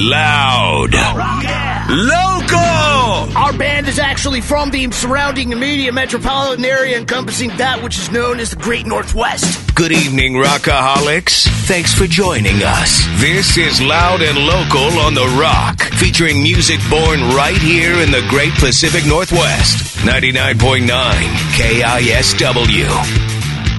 Loud. 0.00 0.94
Local. 1.90 3.36
Our 3.36 3.52
band 3.58 3.88
is 3.88 3.98
actually 3.98 4.40
from 4.40 4.70
the 4.70 4.88
surrounding 4.92 5.50
immediate 5.50 5.92
metropolitan 5.92 6.64
area 6.64 6.96
encompassing 6.96 7.48
that 7.56 7.82
which 7.82 7.98
is 7.98 8.08
known 8.08 8.38
as 8.38 8.50
the 8.50 8.56
Great 8.56 8.86
Northwest. 8.86 9.74
Good 9.74 9.90
evening, 9.90 10.34
Rockaholics. 10.34 11.48
Thanks 11.66 11.94
for 11.94 12.06
joining 12.06 12.62
us. 12.62 13.04
This 13.16 13.58
is 13.58 13.80
Loud 13.80 14.22
and 14.22 14.38
Local 14.38 15.00
on 15.00 15.14
The 15.14 15.26
Rock, 15.40 15.80
featuring 15.94 16.44
music 16.44 16.78
born 16.88 17.20
right 17.34 17.58
here 17.58 17.94
in 17.94 18.12
the 18.12 18.24
Great 18.28 18.52
Pacific 18.54 19.04
Northwest. 19.04 19.98
99.9 20.06 20.86
KISW. 21.56 22.86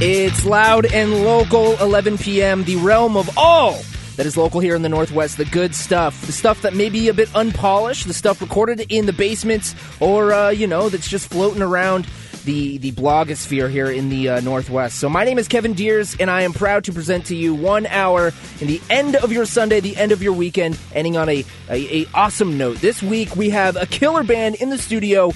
It's 0.02 0.46
loud 0.46 0.86
and 0.86 1.24
local, 1.24 1.78
11 1.80 2.18
p.m., 2.18 2.66
the 2.66 2.76
realm 2.76 3.16
of 3.16 3.30
all 3.38 3.80
that 4.20 4.26
is 4.26 4.36
local 4.36 4.60
here 4.60 4.76
in 4.76 4.82
the 4.82 4.90
Northwest. 4.90 5.38
The 5.38 5.46
good 5.46 5.74
stuff, 5.74 6.26
the 6.26 6.34
stuff 6.34 6.62
that 6.64 6.74
may 6.74 6.90
be 6.90 7.08
a 7.08 7.14
bit 7.14 7.34
unpolished, 7.34 8.06
the 8.06 8.14
stuff 8.14 8.42
recorded 8.42 8.86
in 8.90 9.06
the 9.06 9.14
basements, 9.14 9.74
or, 10.02 10.34
uh, 10.34 10.50
you 10.50 10.68
know, 10.68 10.90
that's 10.90 11.08
just 11.08 11.30
floating 11.30 11.62
around 11.62 12.06
the, 12.44 12.80
the 12.80 12.92
blogosphere 12.92 13.72
here 13.72 13.90
in 13.90 14.10
the 14.10 14.28
uh, 14.28 14.40
Northwest. 14.42 15.00
So, 15.00 15.08
my 15.08 15.24
name 15.24 15.40
is 15.40 15.48
Kevin 15.48 15.72
Deers, 15.72 16.18
and 16.20 16.30
I 16.30 16.42
am 16.42 16.52
proud 16.52 16.84
to 16.84 16.92
present 16.92 17.28
to 17.28 17.36
you 17.36 17.56
one 17.56 17.86
hour 17.86 18.34
in 18.60 18.68
the 18.68 18.82
end 18.90 19.16
of 19.16 19.32
your 19.32 19.46
Sunday, 19.46 19.80
the 19.80 19.96
end 19.96 20.12
of 20.12 20.22
your 20.22 20.34
weekend, 20.34 20.78
ending 20.94 21.16
on 21.16 21.30
a, 21.30 21.46
a, 21.70 22.02
a 22.02 22.06
awesome 22.14 22.58
note. 22.58 22.80
This 22.80 23.02
week, 23.02 23.38
we 23.38 23.52
have 23.52 23.78
a 23.78 23.86
killer 23.86 24.24
band 24.24 24.56
in 24.56 24.70
the 24.70 24.78
studio 24.78 25.32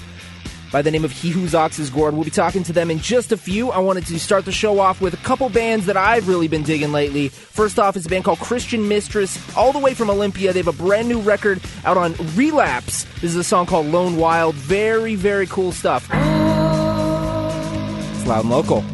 by 0.74 0.82
the 0.82 0.90
name 0.90 1.04
of 1.04 1.12
He 1.12 1.30
Whose 1.30 1.54
Ox 1.54 1.78
is 1.78 1.88
Gored. 1.88 2.14
We'll 2.14 2.24
be 2.24 2.32
talking 2.32 2.64
to 2.64 2.72
them 2.72 2.90
in 2.90 2.98
just 2.98 3.30
a 3.30 3.36
few. 3.36 3.70
I 3.70 3.78
wanted 3.78 4.06
to 4.06 4.18
start 4.18 4.44
the 4.44 4.50
show 4.50 4.80
off 4.80 5.00
with 5.00 5.14
a 5.14 5.18
couple 5.18 5.48
bands 5.48 5.86
that 5.86 5.96
I've 5.96 6.26
really 6.26 6.48
been 6.48 6.64
digging 6.64 6.90
lately. 6.90 7.28
First 7.28 7.78
off 7.78 7.94
is 7.96 8.06
a 8.06 8.08
band 8.08 8.24
called 8.24 8.40
Christian 8.40 8.88
Mistress, 8.88 9.38
all 9.56 9.72
the 9.72 9.78
way 9.78 9.94
from 9.94 10.10
Olympia. 10.10 10.52
They 10.52 10.58
have 10.58 10.66
a 10.66 10.72
brand 10.72 11.08
new 11.08 11.20
record 11.20 11.60
out 11.84 11.96
on 11.96 12.16
Relapse. 12.34 13.04
This 13.20 13.30
is 13.30 13.36
a 13.36 13.44
song 13.44 13.66
called 13.66 13.86
Lone 13.86 14.16
Wild. 14.16 14.56
Very, 14.56 15.14
very 15.14 15.46
cool 15.46 15.70
stuff. 15.70 16.08
It's 18.12 18.26
loud 18.26 18.40
and 18.40 18.50
local. 18.50 18.84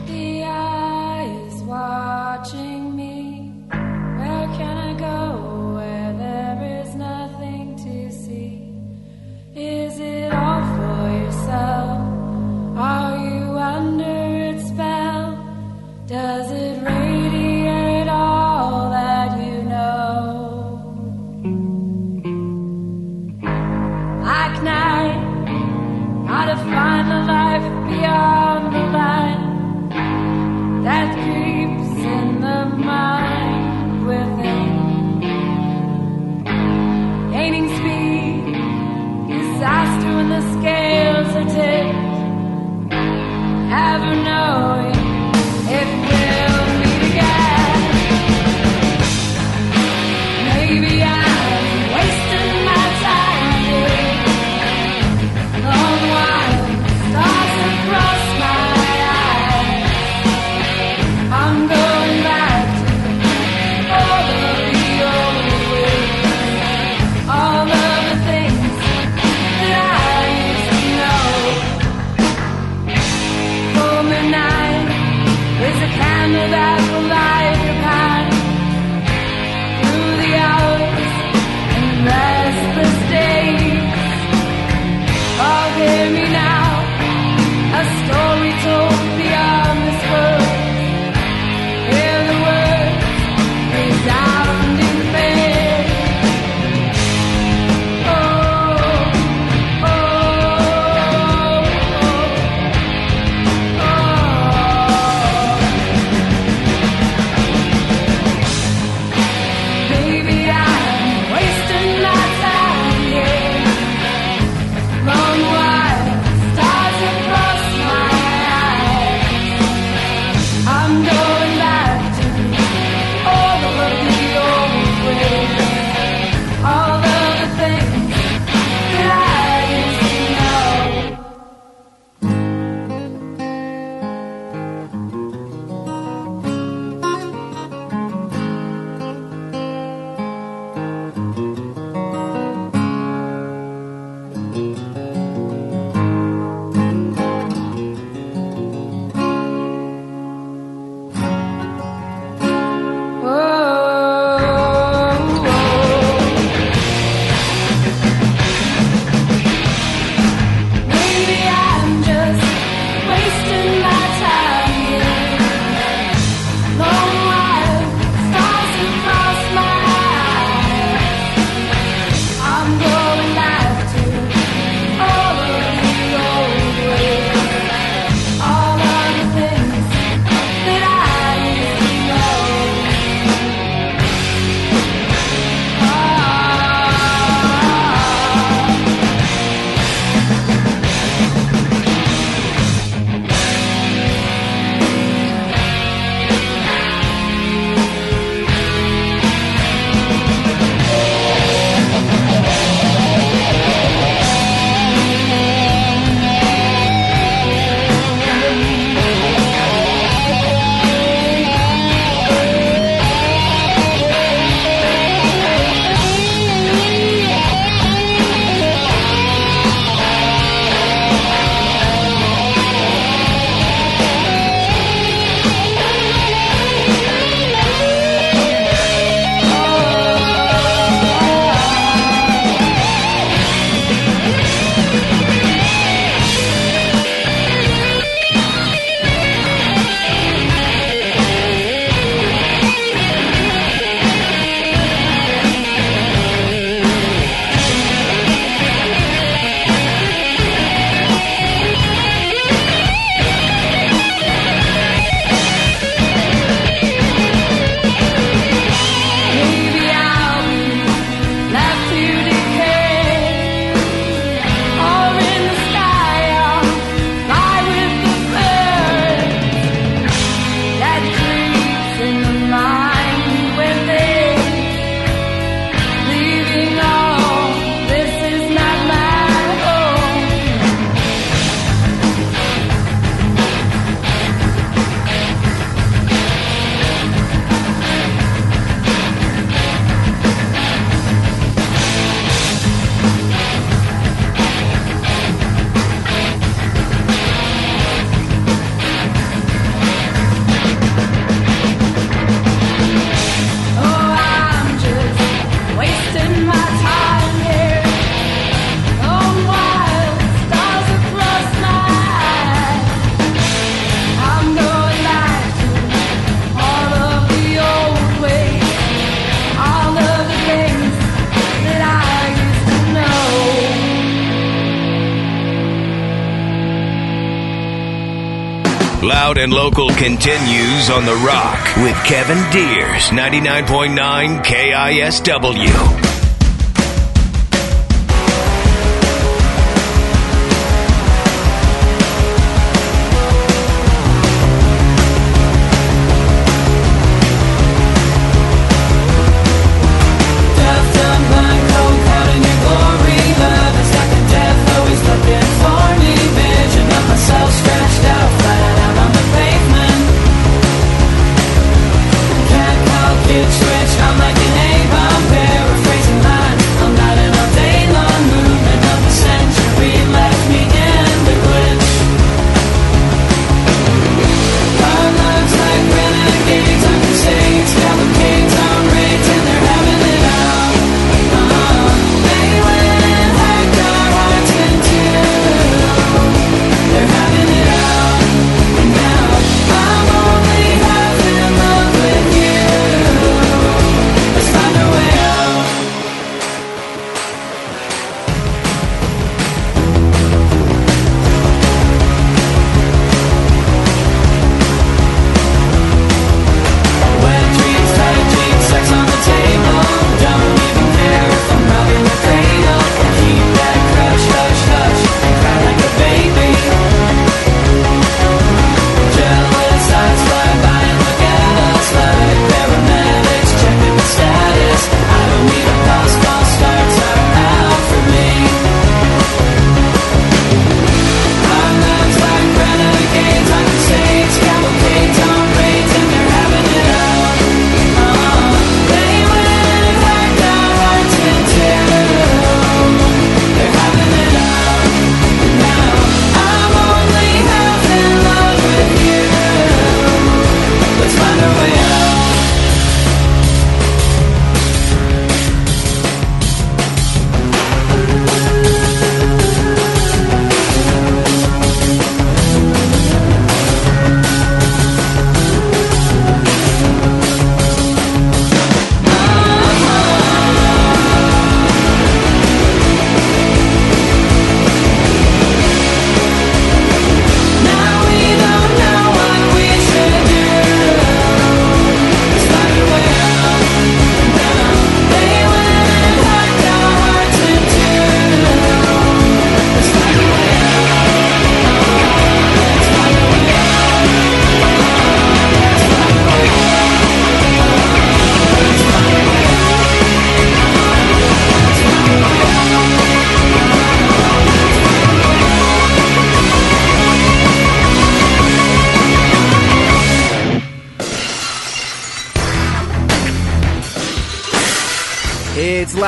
Loud 329.30 329.38
and 329.38 329.52
Local 329.52 329.90
continues 329.90 330.90
on 330.90 331.04
The 331.04 331.14
Rock 331.24 331.76
with 331.76 331.94
Kevin 332.04 332.38
Deers, 332.50 333.10
99.9 333.10 334.42
KISW. 334.42 336.09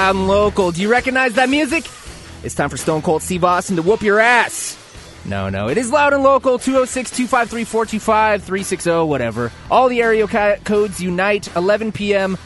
Loud 0.03 0.17
and 0.17 0.27
local. 0.27 0.73
Do 0.73 0.83
you 0.83 0.91
recognize 0.91 1.35
that 1.35 1.49
music? 1.49 1.89
It's 2.43 2.57
time 2.57 2.69
for 2.71 2.77
Stone 2.77 3.03
Cold 3.03 3.23
Steve 3.23 3.45
Austin 3.45 3.77
to 3.77 3.83
whoop 3.83 4.03
your 4.03 4.19
ass. 4.19 4.77
No, 5.25 5.49
no, 5.49 5.69
it 5.69 5.79
is 5.79 5.93
loud 5.93 6.13
and 6.13 6.25
local. 6.25 6.59
206 6.59 7.13
253 7.13 7.63
425 7.63 8.43
360, 8.43 8.91
whatever. 9.05 9.53
All 9.71 9.89
the 9.89 10.03
area 10.03 10.27
codes 10.65 11.01
unite. 11.01 11.55
11 11.55 11.93
p.m. 11.93 12.37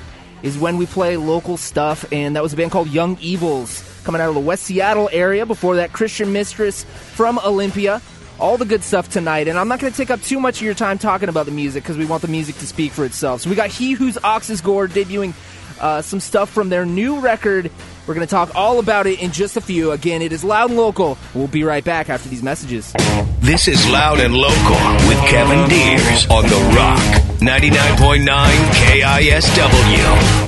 is 0.43 0.59
when 0.59 0.77
we 0.77 0.85
play 0.85 1.17
local 1.17 1.57
stuff, 1.57 2.05
and 2.13 2.37
that 2.37 2.43
was 2.43 2.53
a 2.53 2.59
band 2.59 2.73
called 2.73 2.91
Young 2.91 3.17
Evils 3.23 3.83
coming 4.05 4.21
out 4.21 4.29
of 4.29 4.35
the 4.35 4.41
West 4.43 4.65
Seattle 4.65 5.09
area. 5.11 5.47
Before 5.47 5.77
that, 5.77 5.95
Christian 5.95 6.35
Mistress 6.35 6.85
from 6.85 7.39
Olympia. 7.39 8.03
All 8.39 8.59
the 8.59 8.67
good 8.67 8.83
stuff 8.83 9.09
tonight, 9.09 9.49
and 9.49 9.59
I'm 9.59 9.67
not 9.67 9.81
going 9.81 9.91
to 9.91 9.97
take 9.97 10.11
up 10.11 10.21
too 10.21 10.39
much 10.39 10.59
of 10.59 10.63
your 10.63 10.75
time 10.75 10.99
talking 10.99 11.31
about 11.31 11.47
the 11.47 11.53
music 11.53 11.85
because 11.85 11.97
we 11.97 12.05
want 12.05 12.21
the 12.21 12.29
music 12.29 12.57
to 12.57 12.67
speak 12.67 12.93
for 12.93 13.07
itself. 13.07 13.41
So 13.41 13.49
we 13.49 13.57
got 13.57 13.71
He 13.71 13.93
Whose 13.93 14.19
Ox 14.23 14.51
is 14.51 14.61
Gored 14.61 14.91
debuting 14.91 15.33
uh, 15.80 16.02
some 16.02 16.21
stuff 16.21 16.50
from 16.50 16.68
their 16.68 16.85
new 16.87 17.21
record. 17.21 17.71
We're 18.06 18.14
going 18.14 18.26
to 18.26 18.30
talk 18.30 18.54
all 18.54 18.78
about 18.78 19.06
it 19.06 19.21
in 19.21 19.33
just 19.33 19.56
a 19.56 19.61
few. 19.61 19.90
Again, 19.90 20.23
it 20.23 20.33
is 20.33 20.45
loud 20.45 20.71
and 20.71 20.78
local. 20.78 21.18
We'll 21.35 21.49
be 21.49 21.64
right 21.64 21.85
back 21.85 22.09
after 22.09 22.28
these 22.28 22.42
messages. 22.42 22.92
This 23.40 23.68
is 23.68 23.88
Loud 23.88 24.21
and 24.21 24.35
Local 24.35 25.09
with 25.09 25.18
Kevin 25.28 25.68
Deers 25.68 26.26
on 26.28 26.45
The 26.45 26.56
Rock, 26.76 26.99
99.9 27.40 28.26
KISW. 28.73 30.47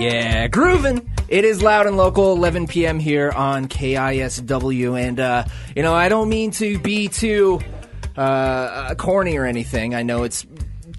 Yeah, 0.00 0.48
grooving. 0.48 1.08
It 1.28 1.44
is 1.44 1.62
loud 1.62 1.86
and 1.86 1.96
local, 1.96 2.32
11 2.32 2.66
p.m. 2.66 2.98
here 2.98 3.30
on 3.30 3.66
KISW, 3.68 5.00
and 5.00 5.18
uh, 5.18 5.44
you 5.74 5.82
know 5.82 5.94
I 5.94 6.08
don't 6.08 6.28
mean 6.28 6.50
to 6.52 6.78
be 6.78 7.08
too 7.08 7.60
uh, 8.16 8.94
corny 8.96 9.36
or 9.38 9.46
anything. 9.46 9.94
I 9.94 10.02
know 10.02 10.24
it's 10.24 10.44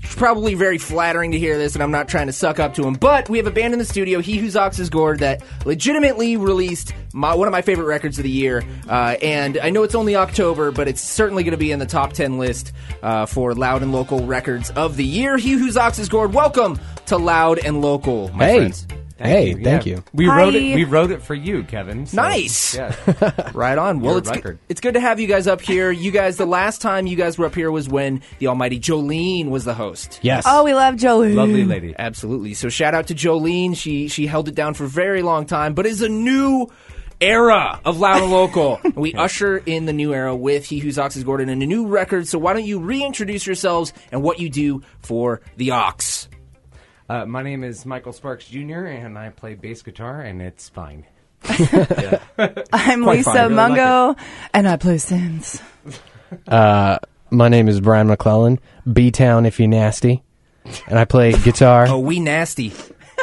probably 0.04 0.54
very 0.54 0.78
flattering 0.78 1.32
to 1.32 1.40
hear 1.40 1.58
this, 1.58 1.74
and 1.74 1.82
I'm 1.84 1.92
not 1.92 2.08
trying 2.08 2.28
to 2.28 2.34
suck 2.34 2.60
up 2.60 2.74
to 2.76 2.84
him. 2.84 2.94
But 2.94 3.30
we 3.30 3.38
have 3.38 3.48
a 3.48 3.52
band 3.52 3.74
in 3.74 3.80
the 3.80 3.86
studio, 3.86 4.20
He 4.22 4.38
Whose 4.38 4.56
Ox 4.56 4.80
is 4.80 4.90
Gored, 4.90 5.20
that 5.20 5.42
legitimately 5.66 6.38
released 6.38 6.94
my, 7.14 7.34
one 7.34 7.48
of 7.48 7.52
my 7.52 7.62
favorite 7.62 7.86
records 7.86 8.18
of 8.18 8.24
the 8.24 8.30
year. 8.30 8.64
Uh, 8.88 9.16
and 9.22 9.58
I 9.58 9.70
know 9.70 9.84
it's 9.84 9.96
only 9.96 10.16
October, 10.16 10.72
but 10.72 10.88
it's 10.88 11.02
certainly 11.02 11.44
going 11.44 11.52
to 11.52 11.58
be 11.58 11.72
in 11.72 11.80
the 11.80 11.86
top 11.86 12.14
10 12.14 12.38
list 12.38 12.72
uh, 13.02 13.26
for 13.26 13.54
loud 13.54 13.82
and 13.82 13.92
local 13.92 14.26
records 14.26 14.70
of 14.72 14.98
the 14.98 15.06
year. 15.06 15.38
He 15.38 15.54
Whose 15.54 15.78
Ox 15.78 16.00
is 16.00 16.10
Gored, 16.10 16.34
welcome 16.34 16.80
to 17.08 17.18
Loud 17.18 17.60
and 17.60 17.82
Local, 17.82 18.30
my 18.34 18.46
Hey. 18.46 18.58
friends. 18.58 18.88
Hey, 19.20 19.50
you, 19.50 19.64
thank 19.64 19.86
yeah. 19.86 19.96
you. 19.98 20.04
We 20.14 20.26
Hi. 20.26 20.38
wrote 20.38 20.56
it. 20.56 20.76
We 20.76 20.84
wrote 20.86 21.12
it 21.12 21.22
for 21.22 21.36
you, 21.36 21.64
Kevin. 21.64 22.06
so- 22.06 22.18
Nice. 22.18 22.76
Yeah. 22.76 22.94
Right 23.54 23.78
on. 23.78 24.00
Well, 24.00 24.14
Your 24.14 24.18
it's 24.20 24.30
record. 24.30 24.44
good, 24.44 24.60
it's 24.70 24.82
good 24.82 24.96
to 24.96 25.00
have 25.00 25.20
you 25.20 25.28
guys 25.28 25.46
up 25.48 25.62
here. 25.62 25.92
You 25.92 26.10
guys, 26.12 26.38
the 26.38 26.46
last 26.48 26.82
time 26.82 27.06
you 27.06 27.16
guys 27.16 27.38
were 27.38 27.46
up 27.46 27.54
here 27.56 27.72
was 27.72 27.88
when 27.88 28.22
the 28.40 28.48
almighty 28.48 28.80
Jolene 28.80 29.50
was 29.50 29.64
the 29.66 29.74
host. 29.76 30.20
Yes. 30.24 30.44
Oh, 30.48 30.64
we 30.64 30.74
love 30.74 30.96
Jolene. 30.96 31.36
Lovely 31.36 31.64
lady. 31.66 31.94
Absolutely. 31.98 32.54
So 32.56 32.70
shout 32.70 32.94
out 32.96 33.08
to 33.08 33.16
Jolene. 33.16 33.78
She 33.78 34.08
she 34.08 34.26
held 34.26 34.48
it 34.48 34.56
down 34.56 34.74
for 34.74 34.86
a 34.86 34.90
very 34.90 35.22
long 35.22 35.46
time, 35.46 35.74
but 35.76 35.86
is 35.86 36.02
a 36.02 36.10
new 36.10 36.68
era 37.22 37.80
of 37.86 38.00
loud 38.00 38.22
and 38.24 38.32
local. 38.32 38.82
We 38.96 39.14
usher 39.14 39.58
in 39.58 39.86
the 39.86 39.94
new 39.94 40.14
era 40.14 40.36
with 40.36 40.66
He 40.66 40.80
Whose 40.80 40.98
Ox 41.00 41.16
is 41.16 41.24
Gordon 41.24 41.50
and 41.50 41.62
a 41.62 41.66
new 41.66 41.88
record. 41.88 42.28
So 42.28 42.38
why 42.40 42.54
don't 42.54 42.66
you 42.66 42.80
reintroduce 42.80 43.46
yourselves 43.46 43.94
and 44.12 44.24
what 44.24 44.40
you 44.40 44.50
do 44.50 44.82
for 45.02 45.42
the 45.58 45.72
Ox? 45.72 46.28
Uh, 47.10 47.26
my 47.26 47.44
name 47.44 47.64
is 47.64 47.86
Michael 47.86 48.14
Sparks 48.14 48.48
Jr. 48.48 48.86
and 48.86 49.18
I 49.18 49.30
play 49.30 49.56
bass 49.56 49.82
guitar, 49.82 50.22
and 50.22 50.42
it's 50.42 50.70
fine. 50.70 51.06
I'm 51.44 53.04
Quite 53.04 53.18
Lisa 53.18 53.24
fine. 53.24 53.38
I 53.38 53.42
really 53.44 53.56
Mungo, 53.56 54.16
and 54.54 54.68
I 54.68 54.78
play 54.78 54.96
synths. 54.96 55.62
Uh, 56.48 56.98
my 57.30 57.50
name 57.50 57.68
is 57.68 57.82
Brian 57.82 58.08
McClellan. 58.08 58.60
B 58.92 59.12
Town 59.12 59.46
if 59.46 59.60
you 59.60 59.68
nasty. 59.68 60.24
And 60.88 60.98
I 60.98 61.04
play 61.06 61.34
guitar. 61.34 61.88
Oh, 61.90 62.00
we 62.00 62.20
nasty. 62.22 62.72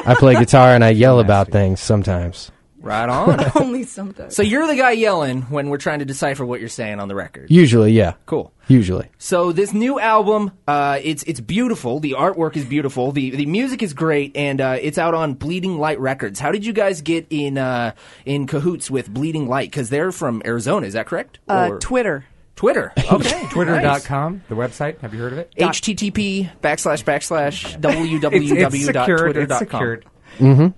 I 0.05 0.15
play 0.15 0.35
guitar 0.35 0.75
and 0.75 0.85
I 0.85 0.91
yell 0.91 1.21
about 1.21 1.49
things 1.49 1.81
sometimes. 1.81 2.53
Right 2.81 3.09
on. 3.09 3.41
Only 3.55 3.85
sometimes. 3.85 4.37
so 4.37 4.43
you're 4.43 4.67
the 4.67 4.77
guy 4.77 4.93
yelling 4.93 5.43
when 5.43 5.71
we're 5.71 5.79
trying 5.79 6.01
to 6.01 6.05
decipher 6.05 6.45
what 6.45 6.61
you're 6.61 6.69
saying 6.69 7.01
on 7.01 7.09
the 7.09 7.15
record. 7.15 7.51
Usually, 7.51 7.93
yeah. 7.93 8.15
Cool. 8.27 8.53
Usually. 8.71 9.09
So 9.19 9.51
this 9.51 9.73
new 9.75 9.99
album, 9.99 10.53
uh, 10.69 11.01
it's 11.03 11.25
it's 11.25 11.41
beautiful. 11.41 11.99
The 11.99 12.13
artwork 12.13 12.57
is 12.57 12.65
beautiful. 12.65 13.11
The 13.11 13.31
the 13.31 13.47
music 13.47 13.83
is 13.83 13.93
great, 13.95 14.37
and 14.37 14.61
uh, 14.61 14.79
it's 14.81 14.97
out 14.97 15.13
on 15.13 15.35
Bleeding 15.35 15.77
Light 15.79 15.99
Records. 15.99 16.39
How 16.39 16.53
did 16.53 16.65
you 16.65 16.73
guys 16.73 17.03
get 17.03 17.27
in 17.31 17.59
uh, 17.59 17.95
in 18.25 18.47
cahoots 18.47 18.89
with 18.89 19.13
Bleeding 19.13 19.49
Light? 19.49 19.71
Because 19.71 19.91
they're 19.91 20.13
from 20.13 20.41
Arizona, 20.45 20.87
is 20.87 20.93
that 20.93 21.07
correct? 21.07 21.41
Uh, 21.49 21.71
Or- 21.73 21.79
Twitter. 21.81 22.25
Twitter. 22.55 22.93
Okay. 23.11 23.47
Twitter.com, 23.51 24.43
the 24.49 24.55
website. 24.55 25.01
Have 25.01 25.15
you 25.15 25.21
heard 25.21 25.33
of 25.33 25.39
it? 25.39 25.53
HTTP 25.59 26.49
backslash 26.61 27.03
backslash 27.03 27.65
It's, 27.83 28.53
it's 28.53 28.85
secured. 28.87 29.37
It's 29.37 29.53
www.twitter.com. 29.53 29.59
secured. 29.59 30.05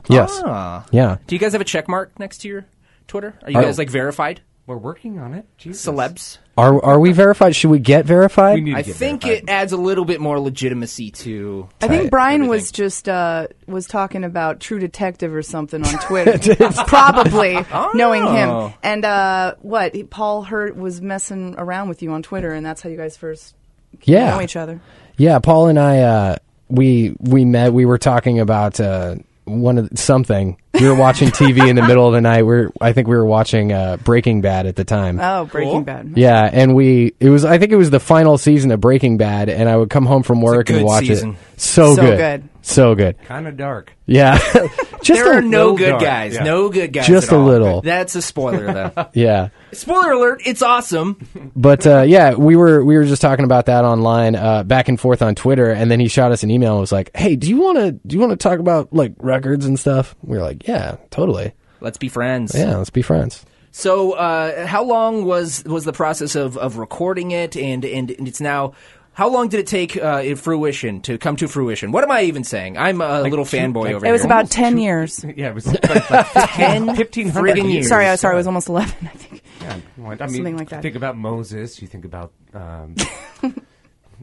Yes. 0.08 0.40
Ah. 0.46 0.86
Yeah. 0.92 1.18
Do 1.26 1.34
you 1.34 1.38
guys 1.38 1.52
have 1.52 1.60
a 1.60 1.64
check 1.64 1.88
mark 1.88 2.18
next 2.18 2.38
to 2.38 2.48
your 2.48 2.64
Twitter? 3.06 3.34
Are 3.42 3.50
you 3.50 3.60
guys 3.60 3.76
like 3.78 3.90
verified 3.90 4.40
We're 4.66 4.78
working 4.78 5.18
on 5.18 5.34
it. 5.34 5.46
Jesus. 5.58 5.84
celebs? 5.84 6.38
Are 6.56 6.84
are 6.84 7.00
we 7.00 7.12
verified? 7.12 7.56
Should 7.56 7.70
we 7.70 7.78
get 7.78 8.04
verified? 8.04 8.56
We 8.56 8.60
need 8.60 8.72
to 8.72 8.78
I 8.78 8.82
get 8.82 8.94
think 8.94 9.22
verified. 9.22 9.42
it 9.44 9.48
adds 9.50 9.72
a 9.72 9.78
little 9.78 10.04
bit 10.04 10.20
more 10.20 10.38
legitimacy 10.38 11.10
to. 11.12 11.66
I 11.80 11.88
think 11.88 12.10
Brian 12.10 12.42
everything. 12.42 12.50
was 12.50 12.70
just 12.72 13.08
uh, 13.08 13.46
was 13.66 13.86
talking 13.86 14.22
about 14.22 14.60
True 14.60 14.78
Detective 14.78 15.34
or 15.34 15.40
something 15.42 15.82
on 15.84 15.94
Twitter, 16.06 16.38
probably 16.86 17.54
knowing 17.94 18.22
Oh. 18.22 18.66
him. 18.68 18.74
And 18.82 19.04
uh, 19.04 19.54
what 19.62 19.94
he- 19.94 20.04
Paul 20.04 20.42
Hurt 20.42 20.76
was 20.76 21.00
messing 21.00 21.54
around 21.56 21.88
with 21.88 22.02
you 22.02 22.12
on 22.12 22.22
Twitter, 22.22 22.52
and 22.52 22.64
that's 22.66 22.82
how 22.82 22.90
you 22.90 22.96
guys 22.98 23.16
first 23.16 23.54
yeah. 24.02 24.34
know 24.34 24.42
each 24.42 24.56
other. 24.56 24.80
Yeah, 25.16 25.38
Paul 25.38 25.68
and 25.68 25.78
I 25.78 26.00
uh, 26.00 26.36
we 26.68 27.16
we 27.20 27.44
met. 27.46 27.72
We 27.72 27.86
were 27.86 27.98
talking 27.98 28.40
about 28.40 28.78
uh, 28.78 29.16
one 29.44 29.78
of 29.78 29.88
something. 29.94 30.58
We 30.74 30.88
were 30.88 30.94
watching 30.94 31.28
TV 31.28 31.68
in 31.68 31.76
the 31.76 31.82
middle 31.82 32.06
of 32.06 32.12
the 32.14 32.20
night. 32.20 32.44
We 32.44 32.54
are 32.56 32.72
I 32.80 32.92
think 32.92 33.06
we 33.08 33.14
were 33.16 33.26
watching 33.26 33.72
uh, 33.72 33.98
Breaking 33.98 34.40
Bad 34.40 34.66
at 34.66 34.74
the 34.76 34.84
time. 34.84 35.20
Oh, 35.20 35.44
Breaking 35.44 35.84
Bad. 35.84 36.12
yeah, 36.16 36.48
and 36.50 36.74
we 36.74 37.14
it 37.20 37.28
was 37.28 37.44
I 37.44 37.58
think 37.58 37.72
it 37.72 37.76
was 37.76 37.90
the 37.90 38.00
final 38.00 38.38
season 38.38 38.70
of 38.70 38.80
Breaking 38.80 39.16
Bad, 39.18 39.48
and 39.48 39.68
I 39.68 39.76
would 39.76 39.90
come 39.90 40.06
home 40.06 40.22
from 40.22 40.40
work 40.40 40.70
and 40.70 40.78
good 40.78 40.84
watch 40.86 41.06
season. 41.06 41.32
it. 41.32 41.36
So, 41.60 41.94
So 41.94 42.02
good. 42.02 42.16
good. 42.18 42.48
so 42.62 42.94
good. 42.94 43.22
Kind 43.24 43.46
of 43.46 43.56
dark. 43.56 43.92
Yeah, 44.04 44.36
just 45.02 45.22
There 45.22 45.32
a 45.32 45.36
are 45.36 45.42
no 45.42 45.70
little 45.72 45.76
good 45.76 45.90
dark, 45.90 46.02
guys. 46.02 46.34
yeah. 46.34 46.42
No 46.42 46.68
good 46.70 46.92
guys. 46.92 47.06
Just 47.06 47.28
at 47.28 47.34
a 47.34 47.36
all. 47.38 47.46
little. 47.46 47.80
That's 47.82 48.16
a 48.16 48.20
spoiler, 48.22 48.72
though. 48.92 49.06
yeah. 49.14 49.48
spoiler 49.72 50.10
alert! 50.12 50.42
It's 50.44 50.60
awesome. 50.60 51.24
But 51.54 51.86
uh, 51.86 52.02
yeah, 52.02 52.34
we 52.34 52.56
were 52.56 52.84
we 52.84 52.96
were 52.96 53.04
just 53.04 53.22
talking 53.22 53.44
about 53.44 53.66
that 53.66 53.84
online, 53.84 54.34
uh, 54.34 54.64
back 54.64 54.88
and 54.88 54.98
forth 54.98 55.22
on 55.22 55.34
Twitter, 55.36 55.70
and 55.70 55.88
then 55.90 56.00
he 56.00 56.08
shot 56.08 56.32
us 56.32 56.42
an 56.42 56.50
email 56.50 56.72
and 56.72 56.80
was 56.80 56.90
like, 56.92 57.10
"Hey, 57.14 57.36
do 57.36 57.48
you 57.48 57.58
want 57.58 57.78
to 57.78 57.92
do 57.92 58.14
you 58.14 58.20
want 58.20 58.32
to 58.32 58.36
talk 58.36 58.58
about 58.58 58.92
like 58.92 59.12
records 59.18 59.64
and 59.64 59.78
stuff?" 59.78 60.16
We 60.22 60.36
were 60.36 60.42
like, 60.42 60.61
"Yeah, 60.66 60.96
totally. 61.10 61.52
Let's 61.80 61.98
be 61.98 62.08
friends. 62.08 62.54
Yeah, 62.54 62.76
let's 62.76 62.90
be 62.90 63.02
friends." 63.02 63.44
So, 63.70 64.12
uh, 64.12 64.66
how 64.66 64.82
long 64.84 65.24
was 65.24 65.64
was 65.64 65.84
the 65.84 65.92
process 65.92 66.34
of, 66.34 66.56
of 66.58 66.76
recording 66.76 67.30
it, 67.30 67.56
and, 67.56 67.84
and 67.84 68.10
and 68.10 68.28
it's 68.28 68.40
now? 68.40 68.74
How 69.14 69.28
long 69.28 69.48
did 69.48 69.60
it 69.60 69.66
take 69.66 69.94
uh, 70.02 70.22
in 70.24 70.36
fruition 70.36 71.02
to 71.02 71.18
come 71.18 71.36
to 71.36 71.46
fruition? 71.46 71.92
What 71.92 72.02
am 72.02 72.10
I 72.10 72.22
even 72.22 72.44
saying? 72.44 72.78
I'm 72.78 73.02
a 73.02 73.20
little 73.20 73.44
two- 73.44 73.58
fanboy 73.58 73.84
like- 73.84 73.94
over 73.94 73.96
here. 73.96 73.96
It 73.96 74.02
here. 74.04 74.12
was 74.12 74.24
about 74.24 74.50
ten 74.50 74.78
years. 74.78 75.22
Yeah, 75.36 75.50
it 75.50 75.54
was 75.54 75.66
like, 75.84 76.10
like 76.10 76.26
10 76.50 76.86
1500 76.86 77.56
friggin' 77.56 77.72
years. 77.72 77.88
Sorry, 77.88 78.06
I 78.06 78.16
sorry, 78.16 78.34
it 78.34 78.38
was 78.38 78.46
almost 78.46 78.68
eleven. 78.70 79.06
I 79.06 79.16
think. 79.16 79.42
Yeah, 79.60 79.78
well, 79.98 80.16
I 80.18 80.26
mean, 80.26 80.34
Something 80.36 80.56
like 80.56 80.70
that. 80.70 80.80
Think 80.82 80.96
about 80.96 81.16
Moses. 81.18 81.80
You 81.82 81.88
think 81.88 82.04
about, 82.06 82.32
um, 82.54 82.96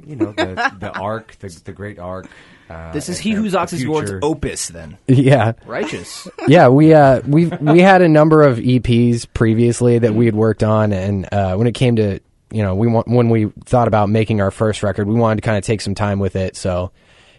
you 0.05 0.15
know, 0.15 0.31
the 0.31 0.73
the 0.79 0.91
ark, 0.99 1.35
the 1.39 1.49
the 1.65 1.71
great 1.71 1.99
ark. 1.99 2.27
Uh, 2.69 2.91
This 2.91 3.09
is 3.09 3.17
he 3.17 3.33
the- 3.33 3.41
whose 3.41 3.51
the 3.53 3.59
ox 3.59 3.73
is 3.73 3.85
Lord's 3.85 4.11
opus. 4.21 4.67
Then 4.67 4.97
Yeah, 5.07 5.53
righteous. 5.65 6.27
yeah. 6.47 6.67
We 6.67 6.93
uh 6.93 7.21
we 7.27 7.45
we 7.47 7.79
had 7.79 8.01
a 8.01 8.07
number 8.09 8.43
of 8.43 8.57
EPs 8.59 9.25
previously 9.33 9.97
that 9.99 10.13
we 10.13 10.25
had 10.25 10.35
worked 10.35 10.63
on, 10.63 10.93
and 10.93 11.27
uh, 11.33 11.55
when 11.55 11.65
it 11.67 11.73
came 11.73 11.95
to 11.95 12.19
you 12.51 12.61
know 12.61 12.75
we 12.75 12.87
want 12.87 13.07
when 13.07 13.29
we 13.29 13.45
thought 13.65 13.87
about 13.87 14.09
making 14.09 14.39
our 14.41 14.51
first 14.51 14.83
record, 14.83 15.07
we 15.07 15.15
wanted 15.15 15.37
to 15.37 15.41
kind 15.41 15.57
of 15.57 15.63
take 15.63 15.81
some 15.81 15.95
time 15.95 16.19
with 16.19 16.35
it. 16.35 16.55
So 16.55 16.91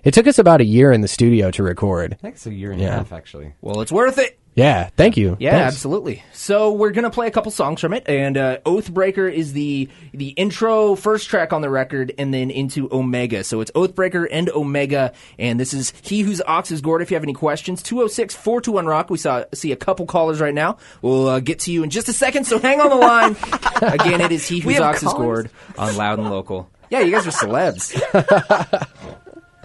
it 0.02 0.14
took 0.14 0.26
us 0.26 0.38
about 0.38 0.60
a 0.60 0.64
year 0.64 0.90
in 0.90 1.02
the 1.02 1.08
studio 1.08 1.50
to 1.52 1.62
record. 1.62 2.14
I 2.14 2.16
think 2.16 2.34
it's 2.36 2.46
a 2.46 2.52
year 2.54 2.72
and 2.72 2.80
Yeah. 2.80 2.88
a 2.88 2.92
half, 2.98 3.12
actually. 3.12 3.52
well, 3.60 3.82
it's 3.82 3.92
worth 3.92 4.18
it. 4.18 4.38
Yeah, 4.60 4.90
thank 4.94 5.16
you. 5.16 5.38
Yeah, 5.40 5.52
Thanks. 5.52 5.76
absolutely. 5.76 6.22
So 6.34 6.72
we're 6.72 6.90
gonna 6.90 7.08
play 7.08 7.26
a 7.26 7.30
couple 7.30 7.50
songs 7.50 7.80
from 7.80 7.94
it, 7.94 8.06
and 8.06 8.36
uh, 8.36 8.58
Oathbreaker 8.66 9.32
is 9.32 9.54
the 9.54 9.88
the 10.12 10.28
intro 10.28 10.96
first 10.96 11.30
track 11.30 11.54
on 11.54 11.62
the 11.62 11.70
record, 11.70 12.12
and 12.18 12.34
then 12.34 12.50
into 12.50 12.86
Omega. 12.92 13.42
So 13.42 13.62
it's 13.62 13.70
Oathbreaker 13.70 14.26
and 14.30 14.50
Omega, 14.50 15.14
and 15.38 15.58
this 15.58 15.72
is 15.72 15.94
He 16.02 16.20
Whose 16.20 16.42
Ox 16.42 16.70
is 16.70 16.82
Gored. 16.82 17.00
If 17.00 17.10
you 17.10 17.14
have 17.14 17.22
any 17.22 17.32
questions, 17.32 17.82
206-421 17.82 18.86
Rock. 18.86 19.08
We 19.08 19.16
saw 19.16 19.44
see 19.54 19.72
a 19.72 19.76
couple 19.76 20.04
callers 20.04 20.42
right 20.42 20.52
now. 20.52 20.76
We'll 21.00 21.26
uh, 21.26 21.40
get 21.40 21.60
to 21.60 21.72
you 21.72 21.82
in 21.82 21.88
just 21.88 22.10
a 22.10 22.12
second, 22.12 22.44
so 22.44 22.58
hang 22.58 22.82
on 22.82 22.90
the 22.90 22.96
line. 22.96 23.36
Again, 23.94 24.20
it 24.20 24.30
is 24.30 24.46
He 24.46 24.56
We 24.60 24.74
Whose 24.74 24.82
Ox 24.82 25.02
is? 25.02 25.10
Gored 25.14 25.48
on 25.78 25.96
Loud 25.96 26.18
and 26.18 26.28
Local. 26.28 26.68
Yeah, 26.90 27.00
you 27.00 27.12
guys 27.12 27.26
are 27.26 27.30
celebs. 27.30 27.96